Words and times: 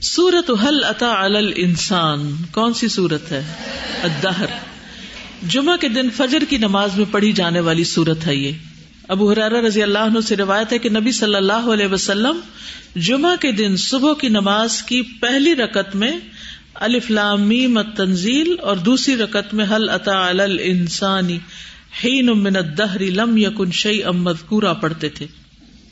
سورت 0.00 0.50
حل 0.50 0.84
اتا 0.84 1.26
انسان 1.56 2.32
کون 2.52 2.74
سی 2.74 2.88
سورت 2.88 3.32
ہے؟ 3.32 3.42
الدہر۔ 4.02 4.46
جمعہ 5.48 5.76
کے 5.76 5.88
دن 5.88 6.10
فجر 6.10 6.38
کی 6.48 6.56
نماز 6.56 6.96
میں 6.96 7.04
پڑھی 7.10 7.32
جانے 7.32 7.60
والی 7.60 7.84
سورت 7.84 8.26
ہے 8.26 8.36
یہ۔ 8.36 8.52
ابو 9.08 9.32
حرار 9.32 9.50
رضی 9.50 9.82
اللہ 9.82 9.98
عنہ 9.98 10.20
سے 10.20 10.36
روایت 10.36 10.72
ہے 10.72 10.78
کہ 10.78 10.88
نبی 10.88 11.12
صلی 11.12 11.34
اللہ 11.34 11.52
علیہ 11.52 11.86
وسلم 11.86 12.40
جمعہ 12.96 13.36
کے 13.36 13.52
دن 13.52 13.76
صبح 13.76 14.14
کی 14.14 14.28
نماز 14.28 14.82
کی 14.82 15.02
پہلی 15.02 15.56
رکت 15.56 15.96
میں 15.96 16.12
الفلامی 16.74 17.66
تنزیل 17.96 18.54
اور 18.62 18.76
دوسری 18.76 19.16
رکت 19.16 19.54
میں 19.54 19.64
حل 19.76 19.88
اتا 19.88 20.30
انسانی 20.60 21.38
ہین 22.04 22.26
من 22.26 22.56
الدہر 22.56 23.00
لم 23.00 23.36
یکن 23.36 23.70
شعی 23.70 24.02
امد 24.02 24.52
پڑھتے 24.80 25.08
تھے۔ 25.08 25.26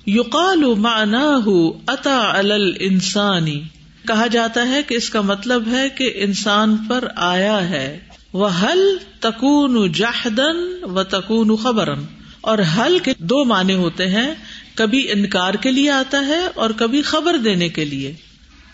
یوقال 0.06 0.74
مانا 0.74 1.38
اتا 1.86 2.32
انسانی 2.80 3.62
کہا 4.06 4.26
جاتا 4.26 4.68
ہے 4.68 4.82
کہ 4.82 4.94
اس 4.94 5.10
کا 5.10 5.20
مطلب 5.20 5.68
ہے 5.72 5.88
کہ 5.88 6.12
انسان 6.14 6.76
پر 6.76 7.08
آیا 7.16 7.68
ہے۔ 7.68 7.98
وہ 8.32 8.48
حل 8.62 8.96
تکون 9.20 9.92
جاہدن 9.92 10.84
و 10.84 11.02
تکون 11.02 11.56
خبرن 11.56 11.98
اور 12.40 12.58
حل 12.58 12.98
کے 12.98 13.12
دو 13.18 13.44
معنی 13.44 13.74
ہوتے 13.74 14.06
ہیں، 14.06 14.34
کبھی 14.74 15.12
انکار 15.12 15.54
کے 15.54 15.70
لیے 15.70 15.90
آتا 15.90 16.26
ہے 16.26 16.46
اور 16.54 16.70
کبھی 16.76 17.02
خبر 17.02 17.36
دینے 17.36 17.68
کے 17.68 17.84
لیے۔ 17.84 18.14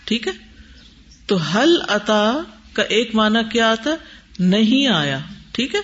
ٹھیک 0.05 0.27
ہے؟ 0.27 0.31
تو 1.27 1.35
حل 1.35 1.77
اتا 1.87 2.39
کا 2.73 2.83
ایک 2.83 3.15
معنی 3.15 3.39
کیا 3.51 3.71
آتا 3.71 3.89
نہیں 4.39 4.87
آیا۔ 4.87 5.19
ٹھیک 5.51 5.75
ہے؟ 5.75 5.79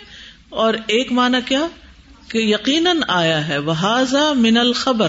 اور 0.49 0.73
ایک 0.87 1.11
معنی 1.11 1.37
کیا؟ 1.45 1.67
کہ 2.27 2.37
یقیناً 2.37 2.97
آیا 3.07 3.47
ہے۔ 3.47 3.57
وہ 3.57 4.33
من 4.35 4.57
الخبر۔ 4.57 5.07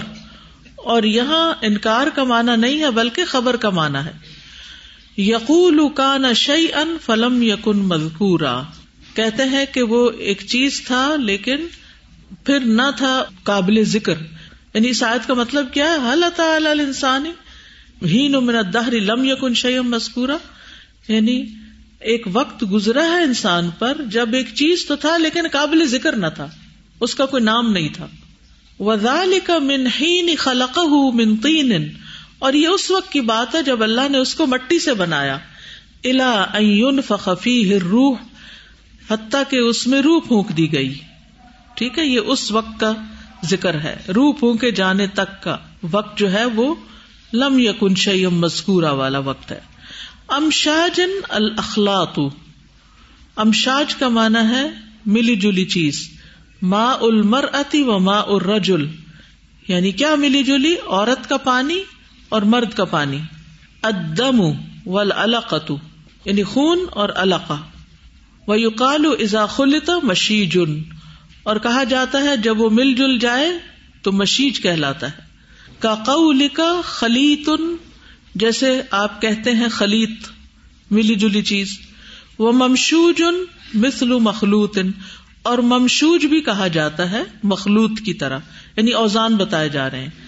اور 0.75 1.03
یہاں 1.03 1.53
انکار 1.61 2.07
کا 2.15 2.23
معنی 2.23 2.51
نہیں 2.55 2.79
ہے، 2.79 2.91
بلکہ 2.91 3.25
خبر 3.25 3.55
کا 3.55 3.69
معنی 3.69 3.99
ہے۔ 4.05 4.30
یقول 5.17 5.81
کا 5.95 6.17
شعی 6.35 6.65
ان 6.73 6.97
فلم 7.05 7.41
یقن 7.41 7.77
مذکورا۔ 7.77 8.63
کہتے 9.15 9.43
ہیں 9.43 9.65
کہ 9.73 9.83
وہ 9.83 10.11
ایک 10.19 10.41
چیز 10.47 10.81
تھا 10.85 11.15
لیکن 11.15 11.55
پھر 12.45 12.59
نہ 12.59 12.81
تھا 12.97 13.23
قابل 13.43 13.83
ذکر۔ 13.83 14.13
یعنی 14.73 14.93
شاید 14.93 15.27
کا 15.27 15.33
مطلب 15.33 15.73
کیا 15.73 15.85
ہے؟ 15.85 16.13
حل 16.13 16.23
انسان 16.79 17.25
ہی 18.05 18.27
نمن 18.27 18.55
دہری 18.73 18.99
لم 18.99 19.25
یقن 19.25 19.53
شعیم 19.53 19.83
مذکورا۔ 19.83 20.37
یعنی 21.07 21.45
ایک 21.99 22.27
وقت 22.33 22.63
گزرا 22.71 23.03
ہے 23.03 23.23
انسان 23.23 23.69
پر 23.79 23.97
جب 24.05 24.29
ایک 24.33 24.47
چیز 24.55 24.85
تو 24.85 24.95
تھا 24.95 25.17
لیکن 25.17 25.41
قابل 25.51 25.87
ذکر 25.87 26.15
نہ 26.15 26.27
تھا۔ 26.35 26.47
اس 26.99 27.15
کا 27.15 27.25
کوئی 27.25 27.43
نام 27.43 27.71
نہیں 27.71 27.89
تھا۔ 27.93 28.07
وزال 28.79 29.33
کا 29.43 29.59
منہین 29.59 30.35
خلق 30.37 30.79
تین 31.43 31.89
اور 32.41 32.53
یہ 32.53 32.67
اس 32.67 32.91
وقت 32.91 33.11
کی 33.11 33.21
بات 33.21 33.55
ہے 33.55 33.63
جب 33.63 33.83
اللہ 33.83 34.09
نے 34.09 34.17
اس 34.17 34.35
کو 34.35 34.47
مٹی 34.47 34.79
سے 34.79 34.93
بنایا۔ 34.93 35.37
الا 36.03 36.45
فخفی 37.07 37.79
روح 37.79 38.17
حتیٰ 39.09 39.43
کہ 39.49 39.55
اس 39.55 39.87
میں 39.87 40.01
روح 40.01 40.21
پھونک 40.27 40.57
دی 40.57 40.73
گئی۔ 40.73 40.93
ٹھیک 41.73 41.99
ہے، 41.99 42.05
یہ 42.05 42.19
اس 42.19 42.51
وقت 42.51 42.79
کا 42.79 42.93
ذکر 43.45 43.79
ہے۔ 43.79 43.97
روح 44.15 44.33
پھونکے 44.39 44.71
جانے 44.71 45.07
تک 45.07 45.43
کا 45.43 45.57
وقت 45.91 46.17
جو 46.17 46.31
ہے 46.31 46.45
وہ 46.45 46.75
لم 47.33 47.59
یکن 47.59 47.95
شیم 47.95 48.39
مذکورہ 48.39 48.91
والا 48.91 49.19
وقت 49.19 49.51
ہے۔ 49.51 49.59
امشاجن 50.27 51.11
الخلاط 51.29 52.19
امشاج 53.35 53.95
کا 53.95 54.07
مانا 54.07 54.49
ہے 54.49 54.67
ملی 55.05 55.35
جلی 55.35 55.65
چیز۔ 55.65 56.09
ما 56.61 56.91
المر 57.01 57.45
اتی 57.53 57.83
و 57.83 57.99
ما 57.99 58.19
الرجل 58.19 58.87
یعنی 59.67 59.91
کیا 59.91 60.15
ملی 60.15 60.43
جلی؟ 60.43 60.75
عورت 60.87 61.29
کا 61.29 61.37
پانی 61.37 61.79
اور 62.31 62.41
مرد 62.41 62.73
کا 62.73 62.85
پانی۔ 62.85 63.19
ادم 63.81 64.41
و 64.85 65.03
یعنی 66.25 66.43
خون 66.43 66.79
اور 66.91 67.09
القا 67.15 67.55
و 68.47 68.55
یوکال 68.55 69.05
ازا 69.05 69.45
خلتا 69.45 69.93
مشیج 70.03 70.59
اور 71.43 71.55
کہا 71.55 71.83
جاتا 71.83 72.21
ہے 72.23 72.37
جب 72.37 72.61
وہ 72.61 72.69
مل 72.69 72.93
جل 72.93 73.19
جائے 73.19 73.51
تو 74.01 74.11
مشیج 74.11 74.61
کہلاتا 74.61 75.07
ہے۔ 75.07 75.21
کا 75.79 75.95
قول 75.95 76.47
کا 76.53 76.81
خلیتن، 76.83 77.75
جیسے 78.35 78.81
آپ 78.91 79.21
کہتے 79.21 79.51
ہیں 79.51 79.67
خلیت 79.67 80.11
ملی 80.91 81.15
جلی 81.15 81.41
چیز۔ 81.41 81.79
وہ 82.39 82.51
ممشوج 82.51 83.21
ان 83.21 83.45
مثل 83.73 84.05
مخلوط 84.05 84.77
اور 85.43 85.57
ممشوج 85.57 86.25
بھی 86.25 86.41
کہا 86.41 86.67
جاتا 86.67 87.11
ہے 87.11 87.23
مخلوط 87.43 87.91
کی 88.05 88.13
طرح 88.13 88.39
یعنی 88.77 88.91
اوزان 88.91 89.35
بتائے 89.35 89.69
جا 89.69 89.89
رہے 89.89 90.01
ہیں۔ 90.01 90.20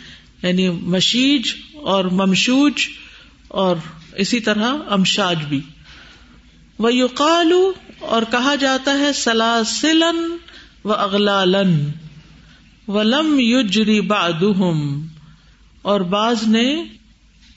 یعنی 0.43 0.69
مشیج 0.69 1.41
اور 1.73 2.05
ممشوج 2.05 2.73
اور 3.47 3.75
اسی 4.15 4.39
طرح 4.39 4.73
امشاج 4.87 5.45
بھی۔ 5.49 5.61
وہ 6.79 6.93
یوقالو 6.93 7.73
اور 7.99 8.21
کہا 8.31 8.55
جاتا 8.55 8.99
ہے 8.99 9.13
سلاسلن 9.13 10.37
و 10.83 10.93
اغلالن 10.93 11.91
و 12.87 13.03
لم 13.03 13.39
یوجری 13.39 14.01
باد 14.01 14.43
اور 15.81 16.01
باز 16.01 16.43
نے 16.47 16.83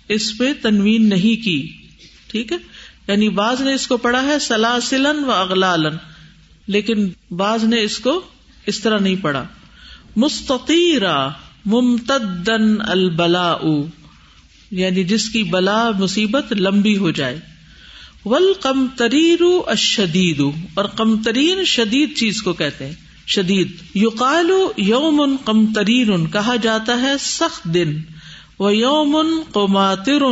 اس 0.08 0.38
پہ 0.38 0.52
تنوین 0.62 1.08
نہیں 1.08 1.44
کی۔ 1.44 1.72
ٹھیک 2.30 2.52
ہے؟ 2.52 2.56
یعنی 3.08 3.28
باز 3.28 3.60
نے 3.60 3.74
اس 3.74 3.86
کو 3.86 3.96
پڑھا 3.96 4.22
ہے 4.22 4.38
سلاسلن 4.38 5.24
و 5.24 5.32
اغلالن 5.32 5.96
لیکن 6.66 7.08
باز 7.30 7.64
نے 7.64 7.82
اس 7.82 7.98
کو 7.98 8.22
اس 8.66 8.80
طرح 8.80 8.98
نہیں 8.98 9.16
پڑھا۔ 9.22 9.44
مستطیرا 10.16 11.28
ممتدن 11.66 12.80
البلا 12.80 13.54
یعنی 14.70 15.04
جس 15.04 15.28
کی 15.28 15.42
بلا 15.42 15.90
مصیبت 15.98 16.52
لمبی 16.52 16.96
ہو 16.96 17.10
جائے۔ 17.10 17.38
ول 18.24 18.52
کم 18.60 18.86
تریر 18.96 19.42
اشدید 19.66 20.40
اور 20.74 20.84
کم 20.84 21.16
ترین 21.22 21.64
شدید 21.64 22.16
چیز 22.16 22.42
کو 22.42 22.52
کہتے 22.52 22.86
ہیں۔ 22.86 22.94
شدید 23.26 23.72
یوقال 23.94 24.50
یوم 24.76 25.20
ان 25.20 25.36
کم 25.44 25.64
ترین 25.72 26.26
کہا 26.26 26.56
جاتا 26.56 27.00
ہے 27.02 27.12
سخت 27.20 27.64
دن۔ 27.64 27.96
وہ 28.58 28.74
یوم 28.76 29.16
ان 29.16 29.32
قماتر 29.52 30.22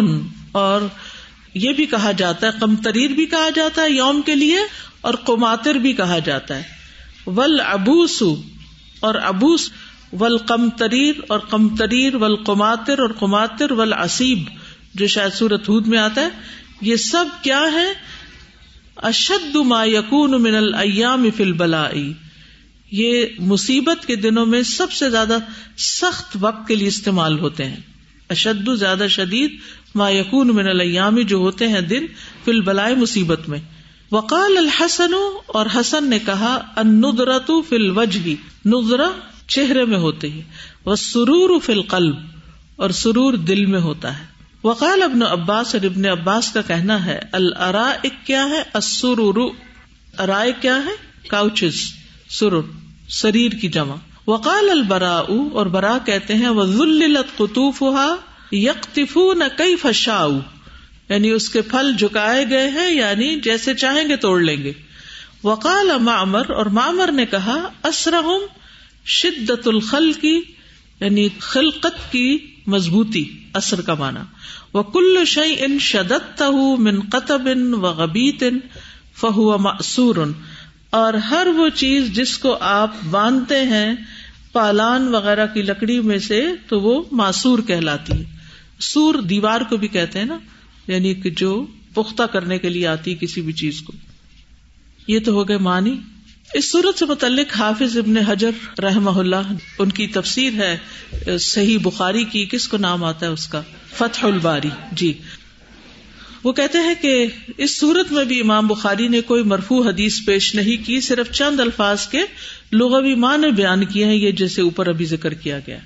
اور 0.53 0.83
یہ 1.55 1.73
بھی 1.73 1.87
کہا 1.87 2.13
جاتا 2.13 2.47
ہے 2.47 2.53
کم 2.61 2.77
تریر 2.77 3.11
بھی 3.11 3.27
کہا 3.27 3.49
جاتا 3.55 3.83
ہے 3.83 3.91
یوم 3.91 4.21
کے 4.23 4.35
لیے، 4.35 4.59
اور 5.01 5.15
قماتر 5.15 5.75
بھی 5.75 5.93
کہا 5.93 6.19
جاتا 6.19 6.57
ہے۔ 6.57 6.63
ول 7.27 7.61
ابوس 7.65 8.23
اور 9.01 9.15
ابوس 9.15 9.71
ول 10.21 10.37
تریر 10.79 11.15
اور 11.29 11.41
کم 11.51 11.69
تریر 11.77 12.17
ول 12.17 12.37
قماتر 12.37 12.99
اور 12.99 13.11
قماتر 13.19 13.73
ول 13.73 13.93
اسیب 13.93 14.39
جو 14.95 15.07
شاید 15.07 15.33
سورت 15.33 15.69
ہود 15.69 15.87
میں 15.87 15.99
آتا 15.99 16.21
ہے، 16.21 16.29
یہ 16.81 16.97
سب 16.97 17.25
کیا 17.43 17.63
ہے 17.73 17.93
اشد 18.97 19.57
ما 19.57 19.85
یقون 19.85 20.43
من 20.43 20.55
الایام 20.55 21.27
فی 21.37 21.43
البلائی۔ 21.43 22.13
یہ 22.91 23.25
مصیبت 23.39 24.07
کے 24.07 24.17
دنوں 24.17 24.47
میں 24.47 24.63
سب 24.63 24.93
سے 24.93 25.11
زیادہ 25.11 25.39
سخت 25.79 26.37
وقت 26.41 26.69
کے 26.69 26.75
لیے 26.75 26.89
استعمال 26.89 27.39
ہوتے 27.39 27.65
ہیں۔ 27.65 27.81
اشد، 28.31 28.69
زیادہ 28.79 29.07
شدید، 29.09 29.57
ما 29.95 30.11
یقون 30.11 30.49
من 30.49 30.69
الیامی 30.69 31.25
جو 31.25 31.37
ہوتے 31.37 31.69
ہیں 31.69 31.81
دن 31.81 32.07
فی 32.45 32.51
البلائی 32.51 32.95
مصیبت 32.95 33.49
میں۔ 33.49 33.59
وقال 34.13 34.59
الحسن، 34.59 35.15
اور 35.47 35.67
حسن 35.77 36.11
نے 36.11 36.19
کہا 36.19 36.59
ان 36.77 37.01
ندرت 37.01 37.51
فی 37.69 37.77
الوجہ۔ 37.77 38.35
ندرا 38.69 39.11
چہرے 39.49 39.85
میں 39.85 39.99
ہوتے 39.99 40.29
ہی 40.29 40.41
وہ 40.85 40.95
سرور 40.97 41.61
فلقلب 41.61 42.17
اور 42.77 42.91
سرور 42.91 43.33
دل 43.33 43.67
میں 43.67 43.81
ہوتا 43.81 44.19
ہے۔ 44.19 44.25
وقال 44.65 45.03
ابن 45.03 45.23
عباس، 45.23 45.75
اور 45.75 45.85
ابن 45.85 46.07
عباس 46.07 46.53
کا 46.53 46.61
کہنا 46.63 47.07
ہے 47.07 47.19
الرا 47.33 47.93
کیا 48.27 48.45
ہے؟ 48.45 48.63
اسرور 48.75 49.51
ارائے 50.19 50.53
کیا 50.61 50.77
ہے؟ 50.77 50.95
کاؤچز، 51.29 51.75
سرور 52.29 52.65
شریر 53.09 53.53
کی 53.53 53.69
جمع۔ 53.69 53.95
وقال 54.27 54.71
البرا 54.71 55.17
اور 55.19 55.67
برا 55.67 55.99
کہتے 56.05 56.35
ہیں 56.35 56.49
وہ 56.49 56.65
ذلت 56.65 57.37
قطوف 57.37 57.83
نہ 59.37 59.45
کئی 59.57 59.77
یعنی 61.09 61.31
اس 61.31 61.49
کے 61.49 61.61
پھل 61.63 61.93
جھکائے 61.99 62.45
گئے 62.51 62.69
ہیں 62.69 62.91
یعنی 62.91 63.41
جیسے 63.41 63.75
چاہیں 63.75 64.09
گے 64.09 64.17
توڑ 64.17 64.41
لیں 64.41 64.63
گے۔ 64.65 64.73
وقال 65.45 65.91
معمر، 66.01 66.51
اور 66.51 66.67
معمر 66.67 67.13
نے 67.13 67.27
کہا 67.27 67.69
اسرہم 67.85 68.47
شدت 69.05 69.69
الخل 69.69 70.13
کی 70.13 70.41
یعنی 71.01 71.29
خلقت 71.39 72.13
کی 72.13 72.39
مضبوطی، 72.67 73.25
اثر 73.53 73.81
کا 73.81 73.95
مانا 73.95 74.25
وہ 74.73 74.83
کل 74.83 75.25
شعی 75.27 75.55
ان 75.59 75.79
شدت 75.79 76.43
من 76.79 77.01
قطب 77.01 77.49
ان 77.57 77.75
و 77.75 77.81
غبیت 77.81 78.43
ان 78.43 78.59
فہو 79.17 79.59
معصور 79.59 80.17
اور 80.91 81.15
ہر 81.15 81.47
وہ 81.47 81.69
چیز 81.69 82.11
جس 82.13 82.39
کو 82.39 82.57
آپ 82.61 82.97
باندھتے 83.11 83.63
ہیں، 83.63 83.95
پالان 84.53 85.15
وغیرہ 85.15 85.47
کی 85.47 85.63
لکڑی 85.63 86.01
میں 86.01 86.19
سے، 86.19 86.47
تو 86.69 86.81
وہ 86.81 87.03
معصور 87.11 87.59
کہلاتی 87.59 88.13
ہے۔ 88.13 88.25
سور 88.81 89.15
دیوار 89.15 89.61
کو 89.61 89.77
بھی 89.77 89.89
کہتے 89.89 90.19
ہیں 90.19 90.27
نا 90.27 90.39
یعنی 90.87 91.15
کہ 91.15 91.31
جو 91.31 91.67
پختہ 91.95 92.23
کرنے 92.23 92.59
کے 92.59 92.69
لیے 92.69 92.87
آتی 92.87 93.15
کسی 93.15 93.43
بھی 93.43 93.53
چیز 93.53 93.83
کو۔ 93.83 93.93
یہ 95.07 95.19
تو 95.21 95.33
ہو 95.33 95.49
گئے 95.49 95.59
مانی 95.59 96.01
اس 96.55 96.71
صورت 96.71 96.99
سے 96.99 97.05
متعلق 97.05 97.57
حافظ 97.57 97.99
ابن 97.99 98.17
حجر 98.17 98.81
رحم 98.81 99.19
اللہ، 99.19 99.53
ان 99.79 99.93
کی 99.93 100.07
تفسیر 100.07 100.53
ہے، 100.55 100.79
صحیح 101.39 101.79
بخاری 101.83 102.25
کی، 102.25 102.47
کس 102.47 102.69
کو 102.69 102.77
نام 102.77 103.05
آتا 103.05 103.27
ہے 103.27 103.31
اس 103.31 103.47
کا؟ 103.47 103.61
فتح 103.97 104.27
الباری 104.27 104.71
جی۔ 104.93 105.13
وہ 106.45 106.53
کہتے 106.53 106.79
ہیں 106.79 106.95
کہ 107.03 107.27
اس 107.59 107.81
صورت 107.81 108.13
میں 108.13 108.25
بھی 108.25 108.41
امام 108.41 108.67
بخاری 108.67 109.09
نے 109.09 109.21
کوئی 109.21 109.43
مرفو 109.43 109.83
حدیث 109.83 110.25
پیش 110.27 110.55
نہیں 110.55 110.87
کی، 110.87 111.01
صرف 111.01 111.33
چند 111.33 111.61
الفاظ 111.61 112.07
کے 112.07 112.23
لغوی 112.73 113.15
معنی 113.15 113.51
بیان 113.51 113.85
کیے 113.85 114.05
ہیں، 114.05 114.15
یہ 114.15 114.31
جیسے 114.31 114.63
اوپر 114.63 114.87
ابھی 114.87 115.05
ذکر 115.05 115.35
کیا 115.35 115.59
گیا۔ 115.67 115.79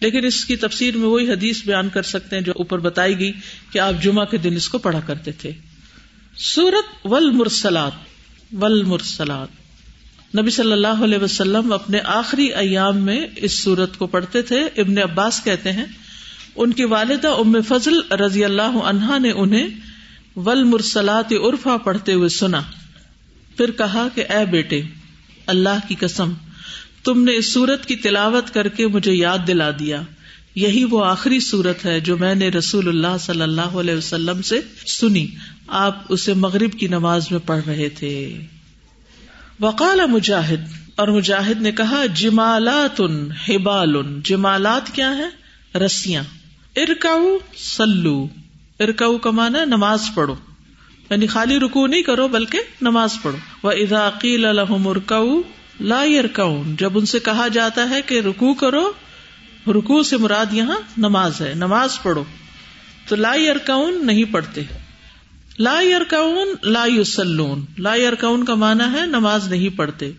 لیکن 0.00 0.24
اس 0.24 0.44
کی 0.44 0.56
تفسیر 0.56 0.96
میں 0.96 1.08
وہی 1.08 1.30
حدیث 1.30 1.64
بیان 1.64 1.88
کر 1.88 2.02
سکتے 2.02 2.36
ہیں 2.36 2.42
جو 2.42 2.52
اوپر 2.56 2.78
بتائی 2.78 3.18
گئی 3.18 3.32
کہ 3.72 3.78
آپ 3.78 4.02
جمعہ 4.02 4.24
کے 4.24 4.36
دن 4.36 4.56
اس 4.56 4.68
کو 4.68 4.78
پڑھا 4.78 5.00
کرتے 5.00 5.32
تھے۔ 5.32 5.52
سورت 6.36 7.06
ول 7.06 7.30
مرسلات 7.30 7.92
ول 8.54 8.82
مرسلات 8.82 9.61
نبی 10.40 10.50
صلی 10.50 10.72
اللہ 10.72 11.04
علیہ 11.04 11.18
وسلم 11.18 11.72
اپنے 11.72 11.98
آخری 12.04 12.46
ایام 12.46 12.96
میں 12.96 13.26
اس 13.36 13.52
سورت 13.52 13.98
کو 13.98 14.06
پڑھتے 14.06 14.42
تھے۔ 14.42 14.60
ابن 14.76 14.98
عباس 14.98 15.44
کہتے 15.44 15.72
ہیں، 15.72 15.84
ان 16.56 16.72
کی 16.72 16.84
والدہ 16.84 17.28
ام 17.28 17.56
فضل 17.68 18.12
رضی 18.12 18.44
اللہ 18.44 18.62
عنہا 18.62 19.18
نے 19.18 19.30
انہیں 19.30 19.68
ول 20.36 20.64
مرسلات 20.64 21.32
عرفا 21.32 21.76
پڑھتے 21.76 22.12
ہوئے 22.12 22.28
سنا۔ 22.28 22.60
پھر 23.56 23.70
کہا 23.70 24.08
کہ، 24.14 24.24
اے 24.30 24.44
بیٹے، 24.44 24.82
اللہ 25.46 25.78
کی 25.88 25.94
قسم، 25.94 26.32
تم 27.04 27.24
نے 27.24 27.36
اس 27.36 27.52
سورت 27.52 27.86
کی 27.86 27.96
تلاوت 27.96 28.54
کر 28.54 28.68
کے 28.68 28.86
مجھے 28.86 29.12
یاد 29.12 29.38
دلا 29.46 29.70
دیا۔ 29.78 30.02
یہی 30.54 30.84
وہ 30.84 31.04
آخری 31.04 31.40
سورت 31.40 31.84
ہے 31.84 32.00
جو 32.00 32.16
میں 32.16 32.34
نے 32.34 32.48
رسول 32.48 32.88
اللہ 32.88 33.16
صلی 33.20 33.42
اللہ 33.42 33.60
علیہ 33.60 33.94
وسلم 33.94 34.42
سے 34.42 34.60
سنی۔ 34.86 35.26
آپ 35.66 35.98
اسے 36.08 36.34
مغرب 36.34 36.72
کی 36.72 36.88
نماز 36.88 37.30
میں 37.30 37.38
پڑھ 37.46 37.64
رہے 37.66 37.88
تھے۔ 37.88 38.40
وقال 39.62 40.00
مجاہد، 40.06 40.60
اور 40.96 41.08
مجاہد 41.08 41.62
نے 41.62 41.72
کہا 41.72 42.06
جمالات 42.06 43.02
ہبال 43.48 44.20
جمالات 44.24 44.92
کیا 44.92 45.16
ہے 45.16 45.28
رسیاں۔ 45.78 46.22
ارکاؤ 46.76 47.38
سلو 47.56 48.28
ارکاؤ 48.80 49.18
کمانا 49.18 49.64
نماز 49.64 50.02
پڑھو۔ 50.14 50.34
یعنی 51.10 51.26
خالی 51.26 51.60
رکو 51.60 51.86
نہیں 51.86 52.02
کرو، 52.02 52.28
بلکہ 52.28 52.58
نماز 52.80 53.10
پڑھو۔ 53.22 53.38
وہ 53.62 53.72
اضاقیل 53.72 54.44
الحم 54.44 54.88
ارکاؤ 54.88 55.40
لا 55.80 56.00
ارکاؤن 56.00 56.76
جب 56.76 56.98
ان 56.98 57.06
سے 57.06 57.18
کہا 57.18 57.48
جاتا 57.48 57.90
ہے 57.90 58.02
کہ 58.02 58.20
رکو 58.20 58.54
کرو 58.54 58.92
رکو 59.66 60.02
سے 60.02 60.16
مراد 60.16 60.46
یہاں 60.52 60.78
نماز 60.98 61.40
ہے، 61.40 61.54
نماز 61.54 62.02
پڑھو۔ 62.02 62.24
تو 63.08 63.16
لا 63.16 63.32
ارکاؤن 63.32 64.06
نہیں 64.06 64.24
پڑھتے۔ 64.24 64.62
لا 65.58 65.80
یرکون 65.80 66.48
لا 66.62 66.84
یوسلون 66.84 67.64
لا 67.78 67.94
یرکون 67.94 68.44
کا 68.44 68.54
مانا 68.54 68.92
ہے 68.92 69.06
نماز 69.06 69.48
نہیں 69.48 69.68
پڑھتے. 69.68 70.10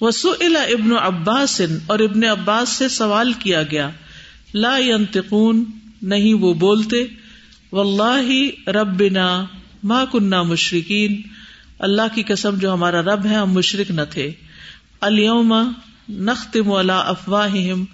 وسو 0.00 0.30
ابن 0.40 0.92
عباس 0.92 1.60
اور 1.86 1.98
ابن 1.98 2.24
عباس 2.24 2.68
سے 2.68 2.88
سوال 2.88 3.32
کیا 3.32 3.62
گیا. 3.62 3.90
لا 4.54 4.76
ينتقون 4.78 5.64
نہیں 6.02 6.34
وہ 6.34 6.54
بولتے. 6.54 7.04
و 7.72 7.80
اللہ 7.80 8.68
رب 8.68 9.02
ما 9.82 10.04
کنہ 10.04 10.42
مشرقین 10.42 11.22
اللہ 11.78 12.14
کی 12.14 12.22
قسم 12.22 12.54
جو 12.54 12.72
ہمارا 12.74 13.02
رب 13.02 13.26
ہے، 13.26 13.34
ہم 13.34 13.52
مشرق 13.52 13.90
نہ 13.90 14.02
تھے. 14.10 14.30
الوم 15.00 15.54
نختم 16.08 16.68
ولا 16.68 16.98
افواہم 16.98 17.84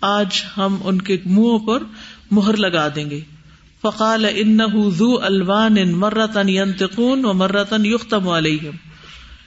آج 0.00 0.42
ہم 0.56 0.76
ان 0.84 1.02
کے 1.02 1.16
منہوں 1.26 1.58
پر 1.58 1.82
مہر 2.30 2.56
لگا 2.56 2.88
دیں 2.94 3.10
گے. 3.10 3.20
فقال 3.86 4.26
ان 4.34 4.58
ذو 4.90 5.22
الوان 5.22 5.76
مرتن 5.92 6.48
ینتقون 6.48 7.24
و 7.24 7.32
مرتن 7.32 7.86
یختم 7.86 8.28
علیہم۔ 8.28 8.76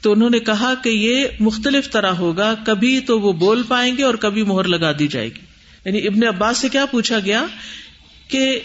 تو 0.02 0.12
انہوں 0.12 0.30
نے 0.30 0.40
کہا 0.40 0.74
کہ 0.84 0.90
یہ 0.90 1.26
مختلف 1.40 1.92
طرح 1.92 2.12
ہوگا، 2.12 2.56
کبھی 2.66 3.00
تو 3.00 3.20
وہ 3.20 3.34
بول 3.34 3.64
پائیں 3.68 3.98
گے 3.98 4.04
اور 4.04 4.14
کبھی 4.14 4.44
مہر 4.44 4.64
لگا 4.64 4.92
دی 5.00 5.08
جائے 5.08 5.28
گی۔ 5.28 5.40
یعنی 5.86 6.08
ابن 6.08 6.28
عباس 6.28 6.58
سے 6.58 6.70
کیا 6.70 6.86
پوچھا 6.86 7.20
گیا 7.20 7.46
کہ 8.28 8.60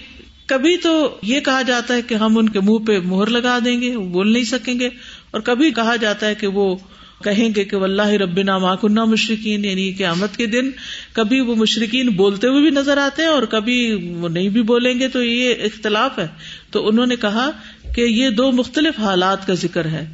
کبھی 0.46 0.76
تو 0.76 1.18
یہ 1.22 1.40
کہا 1.40 1.62
جاتا 1.62 1.94
ہے 1.94 2.02
کہ 2.02 2.14
ہم 2.14 2.38
ان 2.38 2.48
کے 2.48 2.60
منہ 2.60 2.78
پہ 2.78 2.98
مہر 2.98 3.26
لگا 3.26 3.58
دیں 3.64 3.80
گے، 3.80 3.96
وہ 3.96 4.08
بول 4.08 4.32
نہیں 4.32 4.44
سکیں 4.44 4.80
گے، 4.80 4.88
اور 5.30 5.40
کبھی 5.40 5.70
کہا 5.70 5.96
جاتا 5.96 6.26
ہے 6.26 6.34
کہ 6.34 6.46
وہ 6.46 6.76
کہیں 7.22 7.48
گے 7.54 7.64
کہ 7.64 7.76
اللہ 7.76 8.08
رب 8.08 8.40
نا 8.40 8.74
کنہ 8.74 9.04
مشرقین 9.04 9.64
یعنی 9.64 9.92
قیامت 9.92 10.36
کے 10.36 10.46
دن 10.46 10.70
کبھی 11.12 11.40
وہ 11.40 11.56
مشرقین 11.56 12.08
بولتے 12.08 12.46
ہوئے 12.46 12.62
بھی 12.62 12.70
نظر 12.70 12.98
آتے 12.98 13.22
ہیں 13.22 13.28
اور 13.28 13.42
کبھی 13.42 13.94
وہ 13.94 14.28
نہیں 14.28 14.48
بھی 14.48 14.62
بولیں 14.62 14.98
گے، 15.00 15.08
تو 15.08 15.22
یہ 15.22 15.54
اختلاف 15.64 16.18
ہے۔ 16.18 16.26
تو 16.70 16.88
انہوں 16.88 17.06
نے 17.06 17.16
کہا 17.16 17.50
کہ 17.94 18.00
یہ 18.00 18.30
دو 18.30 18.52
مختلف 18.52 19.00
حالات 19.00 19.46
کا 19.46 19.54
ذکر 19.54 19.84
ہے۔ 19.84 20.12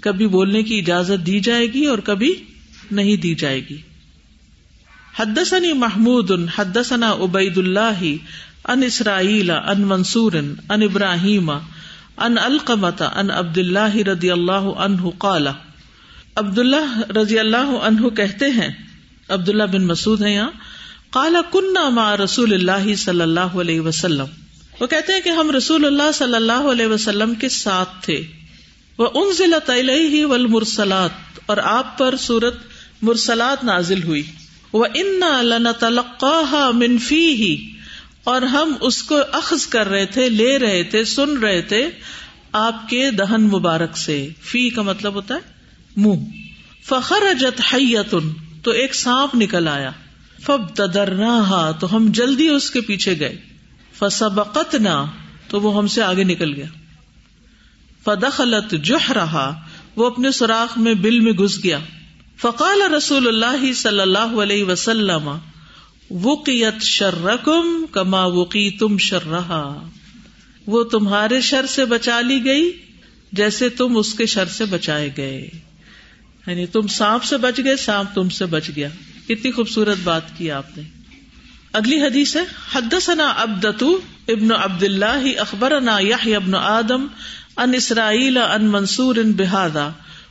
کبھی 0.00 0.26
بولنے 0.26 0.62
کی 0.62 0.78
اجازت 0.78 1.26
دی 1.26 1.40
جائے 1.40 1.66
گی 1.66 1.84
اور 1.84 1.98
کبھی 1.98 2.34
نہیں 2.90 3.16
دی 3.16 3.34
جائے 3.34 3.60
گی۔ 3.70 3.76
حدثني 5.18 5.72
محمود، 5.72 6.30
حدثنا 6.58 7.12
عبید 7.12 7.58
اللہ 7.58 8.02
ان 8.68 8.82
اسرائیل 8.82 9.50
ان 9.50 9.80
منصور 9.80 10.32
ان 10.32 10.82
ابراہیم 10.82 11.50
ان 11.50 12.38
القمت 12.38 13.02
ان 13.02 13.30
عبد 13.30 13.58
اللہ 13.58 13.96
رضی 13.96 14.30
اللہ 14.30 14.52
عنہ 14.52 15.08
قال 15.18 15.48
عبد 16.36 16.58
اللہ 16.58 16.98
رضی 17.16 17.38
اللہ 17.38 17.56
عنہ 17.56 18.08
کہتے 18.08 18.50
ہیں 18.50 18.70
عبد 19.28 19.48
اللہ 19.48 19.62
بن 19.62 19.86
مسعود 19.86 20.22
ہے 20.22 20.34
یہاں 20.34 20.50
کالا 21.10 21.40
کنہ 21.52 22.14
رسول 22.24 22.54
اللہ 22.54 22.94
صلی 22.94 23.20
اللہ 23.20 23.40
علیہ 23.40 23.80
وسلم۔ 23.80 24.24
وہ 24.80 24.86
کہتے 24.86 25.12
ہیں 25.12 25.20
کہ 25.20 25.28
ہم 25.28 25.50
رسول 25.50 25.84
اللہ 25.84 26.12
صلی 26.14 26.34
اللہ 26.34 26.52
علیہ 26.52 26.86
وسلم 26.86 27.34
کے 27.34 27.48
ساتھ 27.48 27.88
تھے۔ 28.00 28.22
وہ 28.98 29.08
ان 29.14 29.32
ضلع 29.32 29.92
ہی 29.92 30.24
ولمرسلات 30.24 31.10
اور 31.46 31.56
آپ 31.56 31.98
پر 31.98 32.16
سورت 32.16 32.54
مرسلات 33.02 33.64
نازل 33.64 34.02
ہوئی۔ 34.02 34.22
وہ 34.72 34.84
ان 34.94 35.22
تلقا 35.80 36.70
منفی 36.74 37.34
ہی 37.34 37.70
اور 38.24 38.42
ہم 38.42 38.74
اس 38.80 39.02
کو 39.02 39.18
اخذ 39.32 39.66
کر 39.66 39.88
رہے 39.88 40.06
تھے، 40.06 40.28
لے 40.28 40.58
رہے 40.58 40.82
تھے، 40.82 41.04
سن 41.04 41.38
رہے 41.38 41.62
تھے 41.62 41.90
آپ 42.52 42.88
کے 42.88 43.10
دہن 43.10 43.42
مبارک 43.42 43.96
سے۔ 43.96 44.28
فی 44.42 44.70
کا 44.70 44.82
مطلب 44.82 45.14
ہوتا 45.14 45.34
ہے 45.34 45.51
منہ۔ 45.96 46.24
فخر 46.84 47.22
اجت 47.22 47.74
حیتن 47.74 48.30
تو 48.62 48.70
ایک 48.70 48.94
سانپ 48.94 49.34
نکل 49.34 49.68
آیا۔ 49.68 49.90
فب 50.42 50.68
تدرنا 50.74 51.70
تو 51.80 51.96
ہم 51.96 52.06
جلدی 52.10 52.48
اس 52.48 52.70
کے 52.70 52.80
پیچھے 52.80 53.18
گئے۔ 53.18 53.38
فسبقت 53.98 54.74
نہ 54.74 55.04
تو 55.48 55.60
وہ 55.60 55.76
ہم 55.76 55.86
سے 55.86 56.02
آگے 56.02 56.24
نکل 56.24 56.54
گیا۔ 56.54 56.66
فدخلت 58.04 58.74
جوہ 58.82 59.12
رہا 59.12 59.60
وہ 59.96 60.06
اپنے 60.06 60.30
سوراخ 60.30 60.78
میں 60.78 60.94
بل 60.94 61.20
میں 61.20 61.32
گھس 61.32 61.64
گیا۔ 61.64 61.78
فقال 62.36 62.94
رسول 62.94 63.28
اللہ 63.28 63.72
صلی 63.72 64.00
اللہ 64.00 64.42
علیہ 64.42 64.64
وسلم 64.64 65.30
وقیت 66.10 66.82
شرکم 66.82 67.86
کما 67.92 68.24
وقی 68.24 68.70
تم 68.70 68.98
شررہا 68.98 69.88
وہ 70.66 70.84
تمہارے 70.84 71.40
شر 71.40 71.66
سے 71.66 71.84
بچا 71.84 72.20
لی 72.20 72.44
گئی، 72.44 72.72
جیسے 73.32 73.68
تم 73.68 73.96
اس 73.96 74.14
کے 74.14 74.26
شر 74.26 74.44
سے 74.44 74.64
بچائے 74.64 75.10
گئے۔ 75.16 75.48
یعنی 76.46 76.66
تم 76.66 76.86
سانپ 76.86 77.24
سے 77.24 77.36
بچ 77.36 77.60
گئے، 77.64 77.76
سانپ 77.76 78.14
تم 78.14 78.28
سے 78.28 78.46
بچ 78.46 78.70
گیا۔ 78.76 78.88
کتنی 79.28 79.50
خوبصورت 79.50 79.98
بات 80.04 80.38
کی 80.38 80.50
آپ 80.50 80.78
نے۔ 80.78 80.82
اگلی 81.72 82.02
حدیث 82.02 82.36
ہے، 82.36 82.44
حدثنا 82.72 83.28
ابدتو 83.28 84.00
ابن 84.28 84.52
عبد 84.52 84.82
اللہ 84.82 85.40
اخبر 85.40 85.72
ابن 85.72 86.54
آدم 86.54 87.06
ان 87.56 87.74
اسرائیل 87.74 88.38
ان 88.38 88.64
منصور 88.64 89.16
ان 89.16 89.32
بحادا 89.32 89.88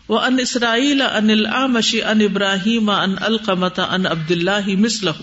و 0.10 0.20
ان 0.20 0.38
اسرائیل 0.40 1.02
ان 1.02 1.30
العمشی 1.30 2.04
ان 2.04 2.22
ابراہیم 2.22 2.90
ان 2.90 3.16
القمت 3.20 3.80
ان 3.80 4.06
عبد 4.06 4.32
اللہ 4.32 4.68
مسلح 4.68 5.22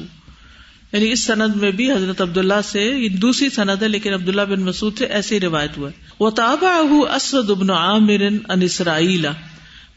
یعنی 0.92 1.12
اس 1.12 1.24
سند 1.24 1.56
میں 1.56 1.70
بھی 1.70 1.92
حضرت 1.92 2.20
عبداللہ 2.20 2.60
سے 2.64 3.08
دوسری 3.08 3.48
سند 3.48 3.82
ہے، 3.82 3.88
لیکن 3.88 4.12
عبداللہ 4.12 4.42
بن 4.42 4.60
مسعود 4.60 4.98
سے 4.98 5.06
ایسی 5.06 5.40
روایت 5.40 5.76
ہوا۔ 5.76 5.90
وہ 6.20 6.30
تابا 6.30 6.82
اسود 7.14 7.50
ابن 7.50 7.70
عامر 7.70 8.20
ان 8.48 8.62
اسرائیل۔ 8.62 9.26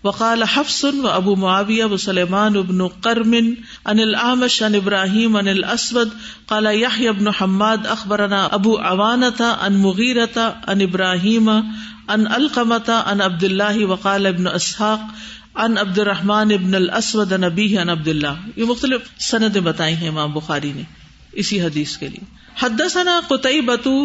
وقال 0.04 0.44
حفص 0.46 0.84
و 0.84 1.08
ابو 1.08 1.36
معاویہ 1.36 1.86
و 1.86 1.98
سلیمان 2.00 2.56
ابن 2.58 2.88
کرمن 3.02 3.54
ان 3.86 4.00
العامش 4.00 4.62
ان 4.64 4.76
ابراہیم 4.76 5.36
ان 5.38 5.48
الاسود 5.48 6.14
قال 6.46 6.68
یحیی 6.74 7.08
ابن 7.08 7.28
حماد 7.40 7.86
اخبرنا 7.88 8.44
ابو 8.52 8.78
عوانتا 8.84 9.50
ان 9.62 9.78
مغیرتا 9.80 10.48
ان 10.68 10.82
ابراہیم 10.82 11.50
ان 11.50 12.26
القمتا 12.30 12.98
ان 13.12 13.22
عبد 13.22 13.44
اللہ 13.44 13.84
وقال 13.86 14.26
ابن 14.28 14.48
اسحاق 14.50 15.06
ان 15.58 15.78
عبد 15.78 16.00
الرحمن 16.00 16.52
ابن 16.52 16.76
الاسود 16.76 17.34
ان 17.34 17.44
ابیہ 17.44 17.80
ان 17.80 17.90
عبد 17.90 18.08
اللہ 18.08 18.42
یہ 18.56 18.66
مختلف 18.66 19.10
سندیں 19.22 19.62
بتائی 19.62 19.96
ہیں 19.96 20.10
امام 20.10 20.34
بخاری 20.34 20.72
نے 20.76 20.84
اسی 21.34 21.62
حدیث 21.62 21.98
کے 21.98 22.08
لیے 22.08 22.26
حدثنا 22.58 23.20
قطعبتو 23.28 23.96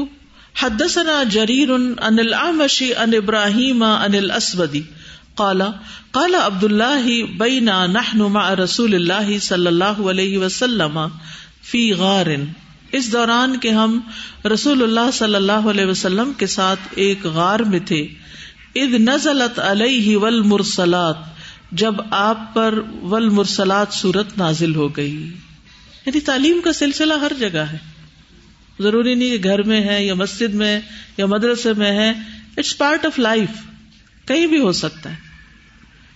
حدثنا 0.56 1.22
جریر 1.30 1.70
ان 1.70 2.18
العامشی 2.18 2.92
ان 2.96 3.14
ابراہیم 3.14 3.82
ان 3.82 4.14
الاسودی 4.14 4.82
کالا 5.36 5.70
کالا 6.10 6.46
عبد 6.46 6.64
اللہ 6.64 7.22
بینا 7.38 7.86
نہ 7.86 8.50
رسول 8.50 8.94
اللہ 8.94 9.38
صلی 9.38 9.66
اللہ 9.66 9.84
علیہ 9.84 10.38
وسلم 10.38 10.98
فی 11.62 11.92
غار۔ 11.92 12.26
اس 12.92 13.12
دوران 13.12 13.58
کے 13.58 13.70
ہم 13.70 14.00
رسول 14.54 14.82
اللہ 14.82 15.10
صلی 15.12 15.34
اللہ 15.34 15.52
علیہ 15.52 15.86
وسلم 15.86 16.32
کے 16.32 16.46
ساتھ 16.46 16.80
ایک 16.90 17.26
غار 17.26 17.60
میں 17.60 17.78
تھے۔ 17.78 18.06
اد 18.74 18.94
نزلت 18.94 19.58
علیہ 19.58 20.16
ول 20.16 20.40
مرسلات 20.40 21.16
جب 21.72 21.94
آپ 22.10 22.54
پر 22.54 22.78
ول 23.02 23.28
مرسلات 23.28 24.06
نازل 24.36 24.74
ہو 24.74 24.96
گئی۔ 24.96 25.16
یعنی 26.06 26.20
تعلیم 26.20 26.60
کا 26.64 26.72
سلسلہ 26.72 27.14
ہر 27.14 27.32
جگہ 27.38 27.58
ہے۔ 27.58 27.78
ضروری 28.80 29.14
نہیں 29.14 29.38
کہ 29.38 29.48
گھر 29.48 29.62
میں 29.62 29.80
ہے 29.80 30.04
یا 30.04 30.14
مسجد 30.14 30.54
میں 30.54 30.80
یا 31.16 31.26
مدرسے 31.26 31.72
میں 31.72 31.92
ہے 31.92 32.10
اٹس 32.56 32.78
پارٹ 32.78 33.06
آف 33.06 33.18
لائف 33.18 33.48
کہیں 34.28 34.46
بھی 34.46 34.60
ہو 34.60 34.72
سکتا 34.72 35.10
ہے۔ 35.10 35.25